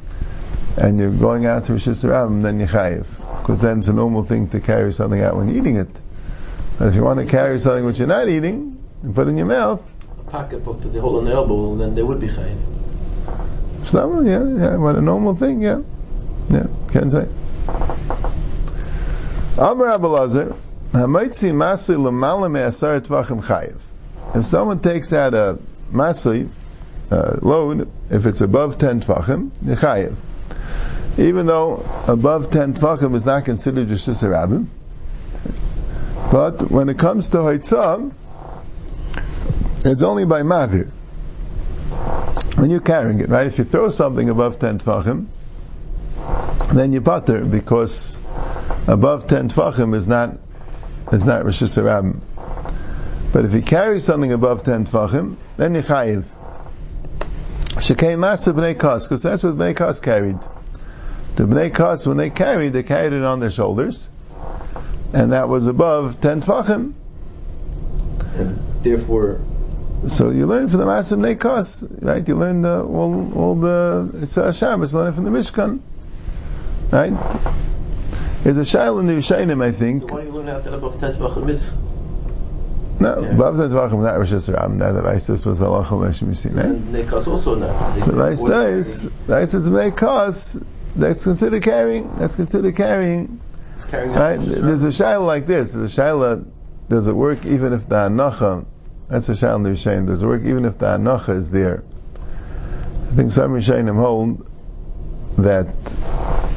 and 0.77 0.99
you're 0.99 1.11
going 1.11 1.47
out 1.47 1.67
to 1.67 1.73
Rishis 1.75 2.03
Rabim, 2.03 2.43
then 2.43 2.59
you're 2.59 2.69
chayiv, 2.69 3.07
because 3.41 3.63
then 3.63 3.79
it's 3.79 3.89
a 3.89 3.93
normal 3.93 4.23
thing 4.23 4.49
to 4.51 4.61
carry 4.61 4.93
something 4.93 5.21
out 5.21 5.37
when 5.37 5.49
you're 5.49 5.59
eating 5.59 5.77
it. 5.77 5.89
But 6.79 6.89
if 6.89 6.95
you 6.95 7.05
want 7.05 7.21
to 7.21 7.27
carry 7.27 7.59
something 7.61 7.85
which 7.85 7.99
you're 7.99 8.09
not 8.09 8.29
eating 8.29 8.83
and 9.03 9.15
put 9.15 9.29
in 9.29 9.37
your 9.37 9.47
mouth, 9.47 9.83
A 10.27 10.31
pocketbook 10.31 10.81
that 10.83 10.89
they 10.89 10.99
hold 10.99 11.17
on 11.17 11.25
the 11.27 11.33
elbow, 11.33 11.77
then 11.77 11.95
they 11.95 12.03
would 12.03 12.21
be 12.21 12.29
chayiv. 12.29 12.59
so, 13.87 14.21
yeah, 14.23 14.43
yeah, 14.43 14.77
what 14.77 14.97
a 14.97 15.01
normal 15.01 15.37
thing, 15.37 15.63
yeah, 15.63 15.83
yeah, 16.51 16.67
can 16.89 17.11
say. 17.11 17.29
Amar 19.57 19.87
Abelazar, 19.97 20.57
If 20.97 21.01
someone 24.45 24.79
takes 24.79 25.13
out 25.13 25.35
a 25.35 25.59
Masi, 25.91 26.49
uh, 27.11 27.37
load, 27.43 27.91
if 28.11 28.27
it's 28.27 28.41
above 28.41 28.79
10 28.79 29.01
Tvachim, 29.01 29.51
Chayiv. 29.59 30.15
Even 31.19 31.47
though 31.47 31.85
above 32.07 32.53
10 32.53 32.75
Tvachim 32.75 33.17
is 33.17 33.27
not 33.27 33.45
considered 33.45 33.89
Rishis 33.89 34.23
Rabbim, 34.23 34.67
but 36.31 36.71
when 36.71 36.89
it 36.89 36.97
comes 36.97 37.31
to 37.31 37.39
Haitzah, 37.39 38.13
it's 39.85 40.03
only 40.03 40.25
by 40.25 40.43
Mavir. 40.43 40.93
When 42.57 42.71
you're 42.71 42.79
carrying 42.79 43.19
it, 43.19 43.29
right? 43.31 43.49
If 43.49 43.59
you 43.59 43.65
throw 43.65 43.89
something 43.89 44.31
above 44.31 44.61
10 44.61 44.79
Tvachim, 44.79 45.27
then 46.73 46.93
you 46.93 47.01
butter 47.01 47.45
because 47.45 48.17
above 48.87 49.27
10 49.27 49.49
Tvachim 49.49 49.97
is 49.97 50.07
not 50.07 50.39
is 51.15 51.25
not 51.25 51.45
Rishus 51.45 51.81
Harabim. 51.81 52.21
But 53.33 53.45
if 53.45 53.55
you 53.55 53.63
carry 53.63 54.01
something 54.01 54.33
above 54.33 54.63
10 54.63 54.87
Tvachim, 54.87 55.37
then 55.57 55.75
you 55.75 55.81
chayiv. 55.81 56.27
Shekei 57.75 58.17
Masa 58.17 58.53
B'nai 58.53 58.79
Kas, 58.79 59.07
because 59.07 59.23
that's 59.23 59.43
what 59.43 59.57
B'nai 59.57 59.77
Kas 59.77 60.01
carried. 60.01 60.39
The 61.37 61.45
B'nai 61.45 61.75
Kas, 61.75 62.07
when 62.07 62.17
they 62.17 62.31
carried, 62.31 62.73
they 62.73 62.83
carried 62.83 63.13
it 63.13 63.25
on 63.25 63.41
their 63.41 63.51
shoulders, 63.51 64.09
and 65.13 65.33
that 65.33 65.49
was 65.49 65.67
above 65.67 66.21
10 66.21 66.43
Tvachim. 66.43 66.95
And 68.37 68.85
therefore, 68.85 69.41
So 70.07 70.31
you 70.31 70.47
learn 70.47 70.69
from 70.69 70.81
the 70.81 70.87
Masa 70.87 71.17
B'nai 71.17 71.39
Kas, 71.39 71.83
right? 72.01 72.27
You 72.27 72.37
learn 72.37 72.63
the, 72.63 72.83
all, 72.85 73.33
all 73.37 73.55
the, 73.57 74.11
it's 74.23 74.37
a 74.37 74.53
Shabbos, 74.53 74.93
you 74.93 74.99
learn 74.99 75.09
it 75.13 75.15
from 75.15 75.25
the 75.25 75.31
Mishkan. 75.31 75.81
Right? 76.91 77.13
There's 78.45 78.59
a 78.59 78.61
Shail 78.61 79.01
in 79.01 79.07
the 79.07 79.15
Yishayim, 79.15 79.65
I 79.65 79.73
think. 79.73 80.03
so 80.03 80.09
why 80.15 80.21
do 80.21 80.27
you 80.27 80.33
learn 80.35 80.51
out 80.51 80.65
that 80.65 80.75
above 80.75 81.01
10 81.01 81.15
tvachim 81.15 81.49
is? 81.49 81.73
No, 83.01 83.21
Yeah. 83.21 83.35
above 83.35 83.57
the 83.57 83.69
Tvachim, 83.69 84.03
not 84.03 84.15
Rishus 84.15 84.55
Harabim. 84.55 84.77
Now 84.77 84.93
the 84.93 85.03
Vice 85.03 85.29
was 85.29 85.59
the 85.59 85.67
Lachal 85.67 86.07
Meshim 86.07 86.29
Yisin, 86.29 86.57
right? 86.57 86.67
And 86.67 86.95
Nekas 86.95 87.27
also 87.27 87.55
not. 87.55 87.99
So 88.01 88.13
Vice 88.13 88.45
says, 88.45 89.05
Vice 89.05 89.51
says 89.51 89.71
make 89.71 89.97
cause, 89.97 90.63
that's 90.95 91.25
considered 91.25 91.63
carrying, 91.63 92.15
that's 92.17 92.37
considered 92.37 92.77
carrying, 92.77 93.41
Carrying 93.89 94.13
right? 94.13 94.39
There's 94.39 94.85
a 94.85 94.89
Shaila 94.89 95.27
like 95.27 95.47
this, 95.47 95.73
there's 95.73 95.99
a 95.99 96.01
Shaila, 96.03 96.45
does 96.89 97.07
it 97.07 97.15
work 97.15 97.47
even 97.47 97.73
if 97.73 97.89
the 97.89 97.97
Anacha, 97.97 98.67
that's 99.09 99.29
a 99.29 99.33
Shaila 99.33 99.57
in 99.57 99.63
the 99.65 99.71
Yishayim, 99.71 100.07
does 100.07 100.23
it 100.23 100.27
work 100.27 100.43
even 100.45 100.67
if 100.67 100.79
the 100.79 100.87
Anacha 100.87 101.31
is 101.31 101.51
there? 101.51 101.83
I 103.05 103.07
think 103.17 103.33
some 103.33 103.53
Yishayim 103.53 103.95
hold 103.97 104.49
that 105.37 105.67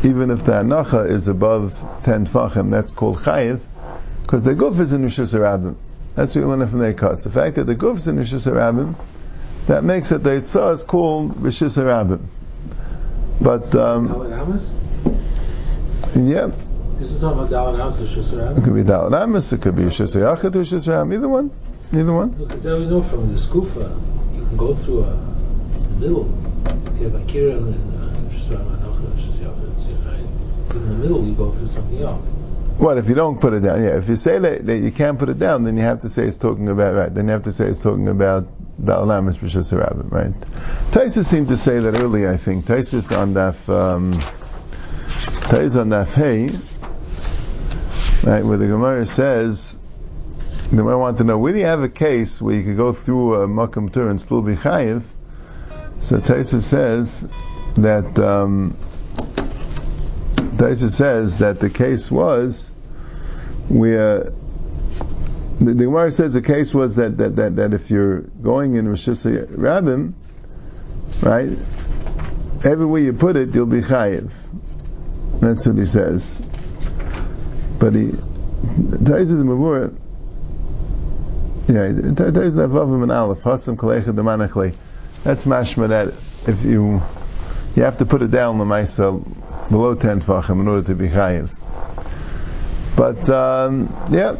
even 0.03 0.31
if 0.31 0.43
the 0.43 0.53
Anacha 0.53 1.09
is 1.09 1.27
above 1.27 1.83
10 2.03 2.27
Tfachim, 2.27 2.69
that's 2.69 2.93
called 2.93 3.17
Chayiv, 3.17 3.61
because 4.21 4.43
the 4.43 4.53
Guf 4.55 4.79
is 4.79 4.93
in 4.93 5.03
Rishus 5.03 5.33
Rabbim. 5.33 5.75
That's 6.15 6.35
what 6.35 6.41
you 6.41 6.47
learn 6.47 6.67
from 6.67 6.79
the 6.79 6.93
Ekas. 6.93 7.23
The 7.23 7.29
fact 7.29 7.55
that 7.55 7.65
the 7.65 7.75
Guf 7.75 7.97
is 7.97 8.07
in 8.07 8.17
Rishus 8.17 8.51
Rabbim, 8.51 8.95
that 9.67 9.83
makes 9.83 10.11
it 10.11 10.23
the 10.23 10.31
Yitzhak 10.31 10.73
is 10.73 10.83
called 10.83 11.35
Rishus 11.35 11.77
Rabbim. 11.77 12.25
But, 13.39 13.75
um, 13.75 14.07
yeah, 16.15 16.51
This 16.97 17.11
is 17.11 17.21
talking 17.21 17.39
about 17.43 17.51
Daled 17.51 17.79
Amos 17.79 17.99
it 18.57 18.63
could 18.63 18.73
be 18.73 18.81
Dalad 18.81 19.21
Amos, 19.21 19.53
it 19.53 19.61
could 19.61 19.75
be 19.75 19.83
Rishus 19.83 20.15
Yachid 20.15 20.55
or 20.55 20.61
Rishus 20.61 20.87
Rabbim, 20.87 21.13
either 21.13 21.29
one, 21.29 21.51
either 21.93 22.11
one. 22.11 22.29
Because 22.29 22.63
that 22.63 22.77
we 22.77 22.85
know 22.85 23.01
from 23.03 23.31
the 23.31 23.39
Skufa, 23.39 24.35
you 24.35 24.45
can 24.45 24.57
go 24.57 24.73
through 24.73 25.03
a 25.03 25.15
middle. 25.99 26.25
You 26.97 27.03
have 27.09 27.15
Akira 27.15 27.57
and 27.57 27.75
uh, 27.75 28.07
Shusarab 28.33 28.65
and 28.65 28.81
Achra, 28.81 29.11
Shusarab, 29.21 29.71
it's, 29.73 29.85
uh, 29.85 30.66
right? 30.77 30.87
in 30.87 30.89
the 30.89 31.07
middle 31.07 31.25
you 31.25 31.33
go 31.33 31.51
through 31.51 31.67
something 31.67 32.01
else. 32.01 32.21
What 32.77 32.97
if 32.99 33.09
you 33.09 33.15
don't 33.15 33.41
put 33.41 33.53
it 33.53 33.61
down? 33.61 33.83
Yeah, 33.83 33.97
if 33.97 34.07
you 34.07 34.15
say 34.15 34.37
that, 34.37 34.65
that 34.67 34.77
you 34.77 34.91
can't 34.91 35.17
put 35.17 35.29
it 35.29 35.39
down, 35.39 35.63
then 35.63 35.77
you 35.77 35.83
have 35.83 36.01
to 36.01 36.09
say 36.09 36.25
it's 36.25 36.37
talking 36.37 36.69
about 36.69 36.93
right. 36.93 37.13
Then 37.13 37.25
you 37.25 37.31
have 37.31 37.43
to 37.43 37.51
say 37.51 37.65
it's 37.65 37.81
talking 37.81 38.07
about 38.07 38.47
Dalad 38.79 39.17
Amos 39.17 39.39
Rishus 39.39 39.73
Rabbim, 39.73 40.11
right? 40.11 40.33
Taisus 40.91 41.25
seemed 41.25 41.47
to 41.47 41.57
say 41.57 41.79
that 41.79 41.99
earlier. 41.99 42.31
I 42.31 42.37
think 42.37 42.65
Taisus 42.65 43.17
on 43.17 43.33
Daf 43.33 43.67
um, 43.67 44.13
on 44.13 45.89
Daf 45.89 46.13
Hey, 46.13 46.49
right, 48.29 48.45
where 48.45 48.57
the 48.57 48.67
Gemara 48.67 49.07
says 49.07 49.79
the 50.69 50.75
Gemara 50.75 50.99
want 50.99 51.17
to 51.17 51.23
know 51.23 51.39
where 51.39 51.53
do 51.53 51.59
you 51.59 51.65
have 51.65 51.81
a 51.81 51.89
case 51.89 52.39
where 52.41 52.53
you 52.53 52.63
could 52.63 52.77
go 52.77 52.93
through 52.93 53.41
a 53.41 53.47
makam 53.47 53.91
tur 53.91 54.07
and 54.07 54.21
still 54.21 54.43
be 54.43 54.53
chayiv? 54.53 55.03
So 55.99 56.17
Taisus 56.19 56.61
says 56.61 57.27
that 57.77 58.19
um, 58.19 58.77
Taisa 60.57 60.91
says 60.91 61.37
that 61.37 61.59
the 61.59 61.69
case 61.69 62.09
was 62.09 62.73
where 63.69 64.21
uh, 64.21 64.29
the, 65.59 65.73
the 65.73 65.85
Gemara 65.85 66.11
says 66.11 66.33
the 66.33 66.41
case 66.41 66.73
was 66.73 66.95
that, 66.95 67.17
that, 67.17 67.35
that, 67.35 67.55
that 67.57 67.73
if 67.75 67.91
you're 67.91 68.21
going 68.21 68.75
in 68.75 68.87
Rosh 68.87 69.07
Rabbim, 69.07 70.13
right, 71.21 71.59
everywhere 72.65 73.01
you 73.01 73.13
put 73.13 73.35
it, 73.35 73.53
you'll 73.53 73.67
be 73.67 73.81
chayiv. 73.81 74.33
That's 75.39 75.67
what 75.67 75.77
he 75.77 75.85
says. 75.85 76.41
But 77.79 77.93
he, 77.93 78.07
Taisa 78.07 79.37
the 79.37 79.43
Mavur, 79.43 79.95
yeah, 81.67 81.89
Taisa 82.13 82.55
the 82.55 82.67
Avavim 82.67 83.03
and 83.03 83.11
Aleph, 83.11 83.43
Hasam 83.43 83.75
Kalecha 83.75 84.05
Demanachle. 84.05 84.75
That's 85.23 85.45
mashma 85.45 85.89
that 85.89 86.07
if 86.49 86.63
you, 86.63 87.01
you 87.75 87.83
have 87.83 87.97
to 87.97 88.05
put 88.05 88.23
it 88.23 88.31
down, 88.31 88.57
the 88.57 88.65
Lamaisa, 88.65 89.23
below 89.69 89.95
10 89.95 90.21
tfachim 90.21 90.61
in 90.61 90.67
order 90.67 90.87
to 90.87 90.95
be 90.95 91.07
chayiv. 91.07 91.49
But, 92.95 93.29
um, 93.29 93.93
yeah, 94.09 94.37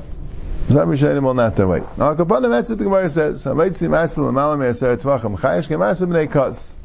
some 0.69 0.89
Rishonim 0.89 1.23
will 1.23 1.33
not 1.33 1.55
that 1.55 1.67
way. 1.67 1.81
Now, 1.95 2.15
Kapanim, 2.15 2.49
that's 2.49 2.69
what 2.69 2.79
the 2.79 2.85
Gemara 2.85 3.09
says. 3.09 3.45
Hamaitzi 3.45 3.87
masel 3.87 4.29
l'malam 4.29 4.63
e'aser 4.63 4.97
tvachim. 4.97 5.37
Chayish 5.37 5.67
ke'masel 5.67 6.07
b'nei 6.07 6.29
kas. 6.29 6.75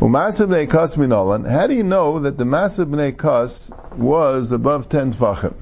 U'masel 0.00 0.48
b'nei 0.48 0.68
kas 0.68 0.96
minolan. 0.96 1.48
How 1.48 1.66
do 1.66 1.74
you 1.74 1.84
know 1.84 2.20
that 2.20 2.38
the 2.38 2.44
masel 2.44 2.86
b'nei 2.86 3.16
kas 3.16 3.70
was 3.96 4.50
above 4.50 4.88
10 4.88 5.12
tvachim? 5.12 5.54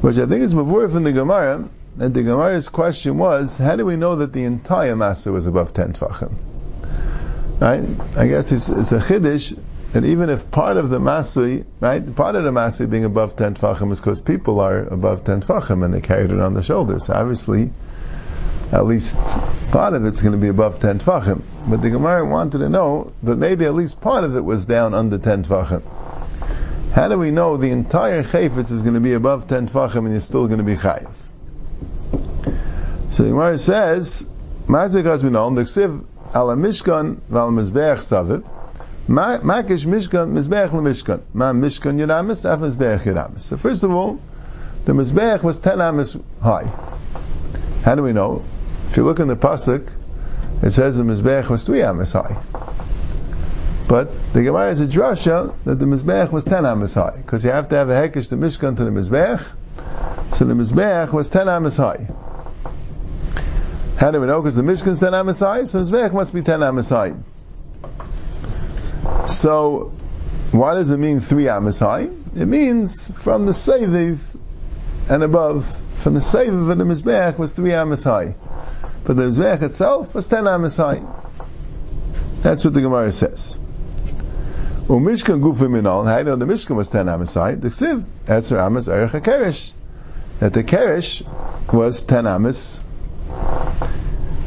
Which 0.00 0.18
I 0.18 0.26
think 0.26 0.42
is 0.42 0.54
mavur 0.54 0.90
from 0.90 1.04
the 1.04 1.12
Gemara, 1.12 1.68
and 2.00 2.14
the 2.14 2.22
Gemara's 2.22 2.68
question 2.68 3.18
was, 3.18 3.58
how 3.58 3.76
do 3.76 3.84
we 3.84 3.96
know 3.96 4.16
that 4.16 4.32
the 4.32 4.42
entire 4.42 4.96
masel 4.96 5.34
was 5.34 5.46
above 5.46 5.72
10 5.72 5.92
tvachim? 5.92 6.34
Right? 7.60 7.84
I 8.16 8.26
guess 8.26 8.50
it's, 8.50 8.68
it's 8.68 8.90
a 8.90 8.98
chiddush 8.98 9.56
and 9.94 10.06
even 10.06 10.30
if 10.30 10.50
part 10.50 10.78
of 10.78 10.88
the 10.88 10.98
masui, 10.98 11.66
right, 11.80 12.16
part 12.16 12.34
of 12.34 12.44
the 12.44 12.50
masui 12.50 12.88
being 12.88 13.04
above 13.04 13.36
10 13.36 13.56
tfachim 13.56 13.92
is 13.92 14.00
because 14.00 14.22
people 14.22 14.60
are 14.60 14.78
above 14.78 15.24
10 15.24 15.42
tfachim 15.42 15.84
and 15.84 15.92
they 15.92 16.00
carried 16.00 16.30
it 16.30 16.40
on 16.40 16.54
the 16.54 16.62
shoulders. 16.62 17.06
So 17.06 17.14
obviously, 17.14 17.70
at 18.72 18.86
least 18.86 19.18
part 19.70 19.92
of 19.92 20.06
it's 20.06 20.22
going 20.22 20.32
to 20.32 20.38
be 20.38 20.48
above 20.48 20.80
10 20.80 21.00
tfachim. 21.00 21.42
But 21.68 21.82
the 21.82 21.90
Gemara 21.90 22.24
wanted 22.24 22.58
to 22.58 22.70
know, 22.70 23.12
but 23.22 23.36
maybe 23.36 23.66
at 23.66 23.74
least 23.74 24.00
part 24.00 24.24
of 24.24 24.34
it 24.34 24.40
was 24.40 24.64
down 24.64 24.94
under 24.94 25.18
10 25.18 25.44
tfachim. 25.44 25.82
How 26.92 27.08
do 27.08 27.18
we 27.18 27.30
know 27.30 27.58
the 27.58 27.70
entire 27.70 28.22
chayfetz 28.22 28.72
is 28.72 28.82
going 28.82 28.94
to 28.94 29.00
be 29.00 29.12
above 29.12 29.46
10 29.46 29.68
tfachim 29.68 29.98
and 29.98 30.10
you're 30.10 30.20
still 30.20 30.46
going 30.46 30.58
to 30.58 30.64
be 30.64 30.76
chayiv? 30.76 31.12
So 33.10 33.24
the 33.24 33.28
Gemara 33.28 33.58
says, 33.58 34.26
because 34.66 35.22
we 35.22 35.28
know, 35.28 35.54
the 35.54 35.62
ksiv 35.62 36.06
ala 36.34 36.56
mishkan 36.56 37.20
val 37.28 37.50
mizbeach 37.50 37.98
saviv, 37.98 38.48
makish 39.08 39.86
mishkan 39.86 40.32
mizbeach 40.32 40.70
lemishkan, 40.70 41.20
ma 41.32 41.52
mishkan 41.52 41.98
yiramis, 41.98 42.44
af 42.44 42.60
mizbeach 42.60 43.00
yiramis. 43.00 43.40
So 43.40 43.56
first 43.56 43.82
of 43.82 43.90
all, 43.92 44.20
the 44.84 44.92
mizbeach 44.92 45.42
was 45.42 45.58
10 45.58 45.80
amis 45.80 46.16
high. 46.42 46.70
How 47.84 47.94
do 47.94 48.02
we 48.02 48.12
know? 48.12 48.44
If 48.88 48.96
you 48.96 49.04
look 49.04 49.20
in 49.20 49.28
the 49.28 49.36
pasuk, 49.36 49.90
it 50.62 50.70
says 50.70 50.96
the 50.96 51.02
mizbeach 51.02 51.48
was 51.48 51.64
3 51.64 51.82
amis 51.82 52.12
high. 52.12 52.36
But 53.88 54.32
the 54.32 54.42
Gemara 54.42 54.70
is 54.70 54.80
a 54.80 54.86
drasha 54.86 55.54
that 55.64 55.74
the 55.76 55.84
mizbeach 55.84 56.30
was 56.30 56.44
10 56.44 56.64
amis 56.64 56.94
high, 56.94 57.16
because 57.16 57.44
you 57.44 57.50
have 57.50 57.68
to 57.68 57.76
have 57.76 57.90
a 57.90 58.08
hekish 58.08 58.28
the 58.28 58.36
mishkan 58.36 58.76
to 58.76 58.84
the 58.84 58.90
mizbeach, 58.90 59.54
so 60.34 60.44
the 60.44 60.54
mizbeach 60.54 61.12
was 61.12 61.28
10 61.28 61.48
amis 61.48 61.76
high. 61.76 62.08
How 64.02 64.10
do 64.10 64.20
we 64.20 64.26
know? 64.26 64.40
Because 64.40 64.56
the 64.56 64.62
Mishkan 64.62 64.88
is 64.88 64.98
10 64.98 65.12
high. 65.12 65.62
so 65.62 65.80
the 65.80 65.96
Mizbeach 65.96 66.12
must 66.12 66.34
be 66.34 66.42
10 66.42 66.58
Amasai. 66.58 67.22
So, 69.26 69.92
what 70.50 70.74
does 70.74 70.90
it 70.90 70.98
mean 70.98 71.20
3 71.20 71.44
Amasai? 71.44 72.36
It 72.36 72.46
means 72.46 73.10
from 73.10 73.46
the 73.46 73.52
Seviv 73.52 74.18
and 75.08 75.22
above. 75.22 75.80
From 75.98 76.14
the 76.14 76.20
Seviv 76.20 76.70
and 76.70 76.80
the 76.80 76.84
Mizbeach 76.84 77.38
was 77.38 77.52
3 77.52 77.70
Amasai. 77.70 78.34
But 79.04 79.16
the 79.16 79.22
Mizbeach 79.24 79.62
itself 79.62 80.14
was 80.14 80.28
10 80.28 80.44
Amasai. 80.44 81.06
That's 82.42 82.64
what 82.64 82.74
the 82.74 82.80
Gemara 82.80 83.12
says. 83.12 83.58
Umishkan 84.86 85.40
gufim 85.40 85.70
minal, 85.70 86.04
do 86.04 86.24
know 86.24 86.36
the 86.36 86.44
Mishkan 86.44 86.76
was 86.76 86.90
10 86.90 87.06
Amasai? 87.06 87.60
The 87.60 87.68
Ksiv, 87.68 88.04
Esser 88.26 88.58
Amas 88.58 88.88
Erech 88.88 89.10
HaKerish. 89.10 89.72
That 90.40 90.52
the 90.52 90.64
Kerish 90.64 91.22
was 91.72 92.04
10 92.04 92.26
Amas 92.26 92.82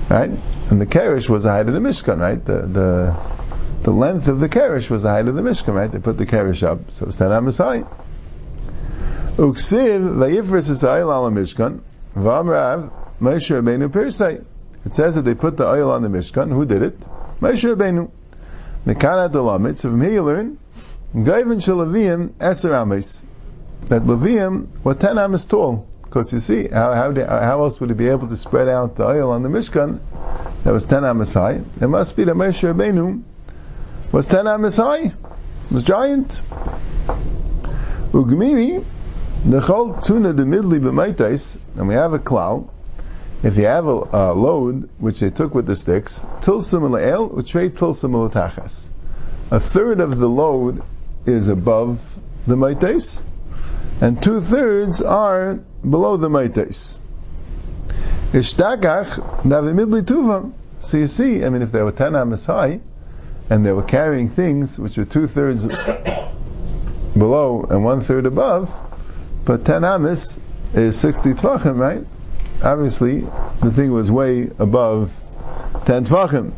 right? 0.09 0.29
And 0.69 0.81
the 0.81 0.85
Kerish 0.85 1.29
was 1.29 1.43
the 1.43 1.51
height 1.51 1.67
of 1.67 1.73
the 1.73 1.79
Mishkan, 1.79 2.19
right? 2.19 2.43
The, 2.43 2.61
the, 2.61 3.15
the 3.85 3.91
length 3.91 4.27
of 4.27 4.39
the 4.39 4.49
Kerish 4.49 4.89
was 4.89 5.03
the 5.03 5.09
height 5.09 5.27
of 5.27 5.35
the 5.35 5.43
Mishkan, 5.43 5.75
right? 5.75 5.91
They 5.91 5.99
put 5.99 6.17
the 6.17 6.25
Kerish 6.25 6.63
up, 6.63 6.89
so 6.89 7.05
it's 7.05 7.17
10 7.17 7.31
amas 7.31 7.59
high. 7.59 7.83
Uksiv 9.37 10.01
vayifris 10.17 10.71
Yisrael 10.71 11.13
al 11.13 11.29
Mishkan, 11.29 11.81
v'amrav 12.15 12.91
Moshe 13.21 13.61
Rabbeinu 13.61 13.89
Pirsei. 13.89 14.43
It 14.85 14.93
says 14.95 15.13
that 15.13 15.21
they 15.21 15.35
put 15.35 15.57
the 15.57 15.67
oil 15.67 15.91
on 15.91 16.01
the 16.01 16.09
Mishkan. 16.09 16.51
Who 16.51 16.65
did 16.65 16.81
it? 16.81 16.99
Moshe 17.39 17.75
Rabbeinu. 17.75 18.09
Mekanat 18.87 19.31
the 19.33 19.75
So 19.75 19.91
from 19.91 20.01
here 20.01 20.13
you 20.13 20.23
learn, 20.23 20.57
Gaivan 21.13 21.61
Shalaviyim 21.61 22.29
Eser 22.39 22.73
Amis. 22.73 23.23
That 23.85 24.01
Levium 24.01 24.83
were 24.83 24.95
10 24.95 25.19
amas 25.19 25.45
tall. 25.45 25.87
Because 26.01 26.33
you 26.33 26.39
see, 26.39 26.69
how, 26.69 26.93
how, 26.93 27.13
how, 27.13 27.61
else 27.61 27.79
would 27.79 27.91
he 27.91 27.95
be 27.95 28.07
able 28.07 28.29
to 28.29 28.37
spread 28.37 28.67
out 28.67 28.95
the 28.95 29.05
oil 29.05 29.29
on 29.29 29.43
the 29.43 29.49
Mishkan 29.49 29.99
that 30.63 30.71
was 30.71 30.85
10 30.85 31.03
Amasai? 31.03 31.63
It 31.79 31.87
must 31.87 32.17
be 32.17 32.23
that 32.23 32.35
Moshe 32.35 32.73
Rabbeinu 32.73 33.21
was 34.11 34.27
10 34.27 34.45
Amasai, 34.45 35.13
was 35.71 35.83
giant. 35.83 36.41
Ugmiri, 38.11 38.83
the 39.45 39.59
chol 39.59 40.03
tuna 40.03 40.33
the 40.33 40.43
midli 40.43 40.79
b'maitais, 40.79 41.59
and 41.75 41.87
we 41.87 41.95
have 41.95 42.13
a 42.13 42.19
cloud. 42.19 42.69
If 43.43 43.57
you 43.57 43.65
have 43.65 43.85
a, 43.87 43.91
a, 43.91 44.33
load 44.33 44.89
which 44.97 45.19
they 45.19 45.29
took 45.29 45.53
with 45.53 45.65
the 45.67 45.75
sticks, 45.75 46.25
tilsim 46.41 46.99
el, 46.99 47.43
trade 47.43 47.75
tilsim 47.75 48.31
tachas. 48.31 48.89
A 49.51 49.59
third 49.59 49.99
of 49.99 50.17
the 50.17 50.29
load 50.29 50.81
is 51.25 51.47
above 51.47 52.17
the 52.47 52.55
maitais, 52.55 53.21
and 54.01 54.21
two 54.21 54.39
thirds 54.39 55.01
are 55.01 55.55
below 55.81 56.17
the 56.17 56.29
maites. 56.29 56.99
Ishtakach 58.31 59.43
navimidli 59.43 60.01
tuvam. 60.03 60.53
So 60.79 60.97
you 60.97 61.07
see, 61.07 61.45
I 61.45 61.49
mean, 61.49 61.61
if 61.61 61.71
they 61.71 61.81
were 61.81 61.91
ten 61.91 62.15
amas 62.15 62.45
high, 62.45 62.81
and 63.49 63.65
they 63.65 63.71
were 63.71 63.83
carrying 63.83 64.29
things 64.29 64.79
which 64.79 64.97
were 64.97 65.05
two 65.05 65.27
thirds 65.27 65.65
below 67.13 67.65
and 67.69 67.83
one 67.83 68.01
third 68.01 68.25
above, 68.25 68.73
but 69.45 69.65
ten 69.65 69.83
amas 69.83 70.39
is 70.73 70.99
sixty 70.99 71.33
tvachim, 71.33 71.77
right? 71.77 72.05
Obviously, 72.63 73.21
the 73.61 73.71
thing 73.71 73.91
was 73.91 74.09
way 74.11 74.49
above 74.59 75.19
ten 75.85 76.05
tvachim. 76.05 76.53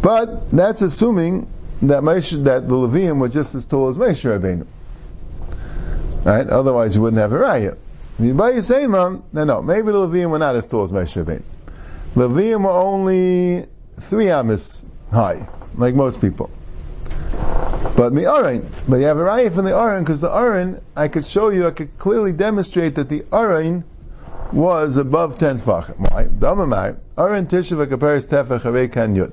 But 0.00 0.50
that's 0.50 0.82
assuming 0.82 1.48
that 1.82 2.02
that 2.02 2.68
the 2.68 2.74
Levium 2.74 3.18
were 3.18 3.28
just 3.28 3.54
as 3.54 3.66
tall 3.66 3.88
as 3.88 3.96
Moshe 3.96 4.24
Rabbeinu. 4.24 4.66
Right? 6.24 6.46
Otherwise, 6.46 6.94
you 6.94 7.02
wouldn't 7.02 7.20
have 7.20 7.32
a 7.32 7.36
raya. 7.36 7.76
If 8.18 8.24
you 8.24 8.34
buy 8.34 8.50
a 8.50 8.58
Seimam, 8.58 9.22
then 9.32 9.48
no, 9.48 9.60
maybe 9.60 9.92
the 9.92 9.98
Levium 10.06 10.30
were 10.30 10.38
not 10.38 10.56
as 10.56 10.66
tall 10.66 10.84
as 10.84 10.92
Moshe 10.92 11.22
Rabbeinu. 11.22 11.42
Levium 12.14 12.64
were 12.64 12.70
only 12.70 13.66
three 13.96 14.30
amis 14.30 14.84
high, 15.10 15.48
like 15.76 15.94
most 15.94 16.20
people. 16.20 16.50
But 17.96 18.12
the 18.12 18.26
Aron, 18.26 18.68
but 18.88 18.96
you 18.96 19.04
have 19.04 19.18
a 19.18 19.22
raya 19.22 19.54
from 19.54 19.66
the 19.66 19.76
Aron 19.76 20.02
because 20.02 20.20
the 20.20 20.30
Aron, 20.30 20.80
I 20.96 21.08
could 21.08 21.24
show 21.24 21.50
you, 21.50 21.66
I 21.68 21.70
could 21.70 21.96
clearly 21.98 22.32
demonstrate 22.32 22.96
that 22.96 23.08
the 23.08 23.24
Aron 23.32 23.84
was 24.52 24.96
above 24.96 25.38
ten 25.38 25.58
tefachim. 25.58 25.98
Why? 25.98 26.24
Damamar 26.24 26.96
Aron 27.16 27.46
tishav 27.46 27.86
akaperes 27.86 28.26
tefach 28.26 28.92
kan 28.92 29.14
yud. 29.14 29.32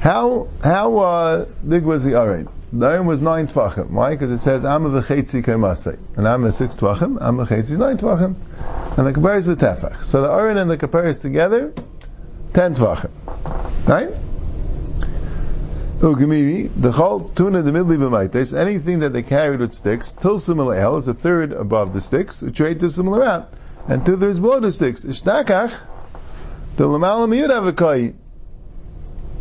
How 0.00 0.48
how 0.62 0.96
uh, 0.98 1.46
big 1.66 1.84
was 1.84 2.04
the 2.04 2.18
Aron? 2.18 2.48
The 2.72 2.86
Aron 2.86 3.06
was 3.06 3.22
nine 3.22 3.46
tvachim. 3.46 3.90
Why? 3.90 4.10
Because 4.10 4.30
it 4.30 4.38
says 4.38 4.64
Amma 4.64 4.90
v'chetzi 4.90 5.42
kaimasei. 5.42 5.98
And 6.16 6.26
Amma 6.26 6.48
is 6.48 6.56
six 6.56 6.76
tvachim, 6.76 7.18
Amma 7.22 7.46
v'chetzi 7.46 7.78
nine 7.78 7.96
tvachim. 7.96 8.34
And 8.98 9.06
the 9.06 9.12
kapar 9.12 9.38
is 9.38 9.46
the 9.46 9.56
tefach. 9.56 10.04
So 10.04 10.20
the 10.20 10.30
Aron 10.30 10.58
and 10.58 10.70
the 10.70 10.76
kapar 10.76 11.06
is 11.06 11.20
together, 11.20 11.72
ten 12.52 12.74
tvachim. 12.74 13.10
Right? 13.86 14.10
Ugimiri, 15.98 16.70
the 16.76 16.90
chol 16.90 17.34
tuna 17.34 17.62
the 17.62 17.70
midli 17.70 17.96
b'maites, 17.96 18.56
anything 18.56 19.00
that 19.00 19.12
they 19.12 19.22
carried 19.22 19.60
with 19.60 19.72
sticks, 19.72 20.12
till 20.12 20.38
similar 20.38 20.74
el, 20.74 20.96
is 20.96 21.08
a 21.08 21.14
third 21.14 21.52
above 21.52 21.92
the 21.92 22.00
sticks, 22.00 22.42
which 22.42 22.56
trade 22.56 22.80
to 22.80 22.90
similar 22.90 23.22
out, 23.22 23.52
and 23.88 24.04
two 24.04 24.16
thirds 24.16 24.40
below 24.40 24.60
the 24.60 24.72
sticks. 24.72 25.04
Ishtakach, 25.04 25.74
the 26.76 26.84
lamala 26.84 27.28
miyud. 27.28 28.14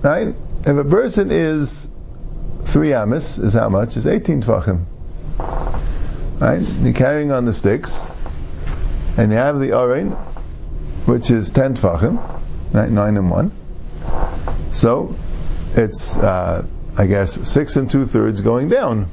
Right? 0.02 0.36
If 0.60 0.78
a 0.78 0.84
person 0.84 1.32
is 1.32 1.90
three 2.64 2.94
amis 2.94 3.38
is 3.38 3.54
how 3.54 3.70
much? 3.70 3.98
Is 3.98 4.08
18 4.08 4.42
tvachim. 4.42 4.86
Right? 6.40 6.62
You're 6.62 6.94
carrying 6.94 7.32
on 7.32 7.46
the 7.46 7.54
sticks, 7.54 8.12
and 9.18 9.32
you 9.32 9.38
have 9.38 9.60
the 9.60 9.74
orin, 9.74 10.12
which 11.06 11.32
is 11.32 11.50
10 11.50 11.76
tvachim, 11.76 12.74
right? 12.74 12.90
9 12.90 13.18
and 13.18 13.30
1. 13.30 13.52
So, 14.74 15.16
it's, 15.76 16.18
uh, 16.18 16.66
I 16.98 17.06
guess, 17.06 17.48
6 17.48 17.76
and 17.78 17.90
2 17.90 18.06
thirds 18.06 18.42
going 18.42 18.70
down. 18.70 19.10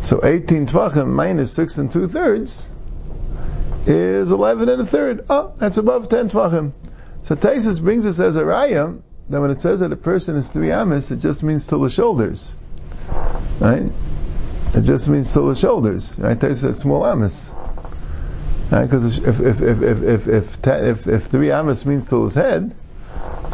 So 0.00 0.20
18 0.22 0.66
tvachim 0.66 1.08
minus 1.08 1.52
6 1.54 1.78
and 1.78 1.90
2 1.90 2.08
thirds 2.08 2.68
is 3.86 4.30
11 4.30 4.68
and 4.68 4.82
a 4.82 4.86
third. 4.86 5.24
Oh, 5.30 5.54
that's 5.56 5.78
above 5.78 6.10
10 6.10 6.28
tvachim. 6.28 6.72
So 7.22 7.36
Taisus 7.36 7.82
brings 7.82 8.04
us 8.04 8.20
as 8.20 8.36
a 8.36 8.42
raya 8.42 9.00
that 9.30 9.40
when 9.40 9.50
it 9.50 9.60
says 9.60 9.80
that 9.80 9.92
a 9.92 9.96
person 9.96 10.36
is 10.36 10.50
three 10.50 10.70
amis, 10.70 11.10
it 11.10 11.20
just 11.20 11.42
means 11.42 11.66
till 11.66 11.80
the 11.80 11.88
shoulders. 11.88 12.54
Right? 13.60 13.90
It 14.74 14.82
just 14.82 15.08
means 15.08 15.32
till 15.32 15.46
the 15.46 15.54
shoulders. 15.54 16.18
Right? 16.18 16.38
They 16.38 16.52
said 16.52 16.76
small 16.76 17.06
amis. 17.06 17.50
Right? 18.70 18.84
Because 18.84 19.18
if, 19.18 19.40
if, 19.40 19.62
if, 19.62 19.82
if, 19.82 20.02
if, 20.02 20.28
if, 20.28 20.66
if, 20.68 21.06
if 21.06 21.22
three 21.24 21.50
amis 21.50 21.86
means 21.86 22.08
till 22.08 22.24
his 22.24 22.34
head, 22.34 22.74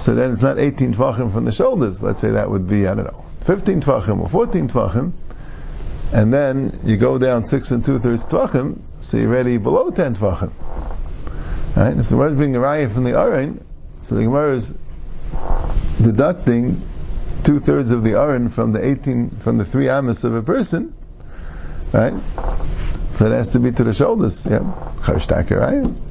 so 0.00 0.14
then 0.14 0.30
it's 0.30 0.42
not 0.42 0.58
18 0.58 0.94
tvachim 0.94 1.32
from 1.32 1.44
the 1.44 1.52
shoulders. 1.52 2.02
Let's 2.02 2.20
say 2.20 2.30
that 2.30 2.50
would 2.50 2.68
be, 2.68 2.86
I 2.86 2.94
don't 2.94 3.04
know, 3.04 3.24
15 3.42 3.82
tvachim 3.82 4.20
or 4.20 4.28
14 4.28 4.68
tvachim. 4.68 5.12
And 6.12 6.32
then 6.32 6.80
you 6.84 6.96
go 6.96 7.18
down 7.18 7.44
six 7.44 7.70
and 7.70 7.84
two 7.84 7.98
thirds 7.98 8.24
tvachim, 8.24 8.80
so 9.00 9.18
you're 9.18 9.28
already 9.28 9.58
below 9.58 9.90
10 9.90 10.16
tvachim. 10.16 10.52
Right? 11.76 11.96
If 11.96 12.08
the 12.08 12.16
word 12.16 12.38
being 12.38 12.56
a 12.56 12.58
raya 12.58 12.90
from 12.90 13.04
the 13.04 13.12
Arain, 13.12 13.62
so 14.02 14.14
the 14.14 14.22
Gemara 14.22 14.54
is 14.54 14.74
deducting 16.00 16.82
two 17.44 17.60
thirds 17.60 17.90
of 17.90 18.02
the 18.02 18.12
aron 18.12 18.48
from 18.48 18.72
the 18.72 18.84
18, 18.84 19.30
from 19.30 19.58
the 19.58 19.64
three 19.64 19.88
amas 19.88 20.24
of 20.24 20.34
a 20.34 20.42
person, 20.42 20.94
right? 21.92 22.14
That 23.18 23.32
has 23.32 23.52
to 23.52 23.60
be 23.60 23.70
to 23.72 23.84
the 23.84 23.92
shoulders, 23.92 24.46
yeah. 24.46 24.60
Charshtaka, 25.00 25.60
right? 25.60 26.09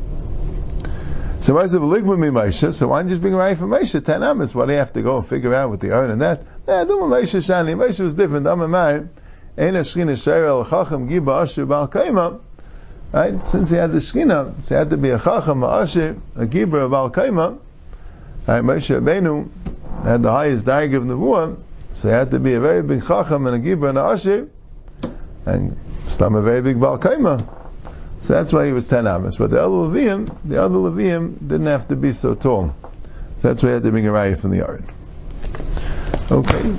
So 1.42 1.54
Moshe 1.54 1.72
Ligma 1.72 2.20
mi 2.20 2.28
Moshe. 2.28 2.74
So 2.74 2.90
why 2.90 3.00
don't 3.00 3.08
you 3.08 3.12
just 3.12 3.22
bring 3.22 3.34
a 3.34 3.38
raya 3.38 3.58
from 3.58 3.70
Moshe? 3.70 4.04
Ten 4.04 4.24
amas. 4.24 4.54
Why 4.54 4.66
do 4.66 4.74
you 4.74 4.78
have 4.78 4.92
to 4.94 5.02
go 5.02 5.18
and 5.18 5.26
figure 5.26 5.54
out 5.54 5.70
with 5.70 5.80
the 5.80 5.96
own 5.96 6.10
and 6.10 6.22
that? 6.22 6.44
Yeah, 6.68 6.84
do 6.84 6.98
Moshe 6.98 7.40
Shani. 7.40 7.76
Moshe 7.76 8.02
was 8.02 8.16
different. 8.16 8.46
Amamai. 8.46 9.08
Ein 9.58 9.74
Shechina 9.74 10.14
Sheir 10.14 10.46
El 10.46 10.66
Chacham 10.66 11.10
Giba 11.10 11.44
Asher 11.44 11.66
Bal 11.66 11.88
Kaima. 11.88 12.40
Right? 13.12 13.42
Since 13.42 13.70
he 13.70 13.78
had 13.78 13.92
the 13.92 13.98
Shechina, 13.98 14.62
so 14.62 14.76
he 14.76 14.80
had 14.80 14.90
to 14.90 14.98
be 14.98 15.10
a 15.10 15.20
Chacham, 15.20 15.64
a 15.64 15.82
Asher, 15.82 16.18
a 16.36 16.46
Giba, 16.46 16.86
a 16.86 16.90
Bal 16.90 17.10
Kaima. 17.10 17.58
Right? 18.48 18.64
Moshe 18.64 19.00
Rabbeinu 19.00 19.50
had 20.04 20.24
the 20.24 20.32
highest 20.32 20.66
diag 20.66 20.96
of 20.96 21.04
Nevuah, 21.04 21.58
so 21.94 22.08
he 22.10 22.14
had 22.14 22.32
to 22.32 22.40
be 22.40 22.54
a 22.54 22.60
very 22.60 22.84
big 22.84 23.06
Chacham 23.06 23.48
and 23.48 23.56
a 23.56 23.60
Giba 23.60 23.90
and 23.90 23.98
a 23.98 24.02
Asher, 24.02 24.50
and 25.46 25.78
Stam 26.08 26.36
a 26.36 26.42
very 26.42 26.62
big 26.62 26.80
Bal 26.80 27.00
Kaima. 27.00 27.59
So 28.22 28.34
that's 28.34 28.51
why 28.51 28.65
he 28.67 28.74
was 28.74 28.88
ten 28.88 29.07
amas. 29.07 29.38
But 29.38 29.51
the 29.51 29.61
other 29.61 29.70
Levium, 29.70 30.36
the 30.43 30.61
other 30.61 30.76
Levium 30.76 31.38
didn't 31.39 31.67
have 31.67 31.88
to 31.88 31.95
be 31.95 32.11
so 32.11 32.36
tall. 32.36 32.76
So 33.38 33.47
that's 33.47 33.63
why 33.63 33.70
he 33.70 33.74
had 33.76 33.84
to 33.84 33.91
bring 33.91 34.07
a 34.07 34.11
raya 34.11 34.39
from 34.39 34.51
the 34.51 34.57
yard. 34.57 34.84
Okay. 36.32 36.76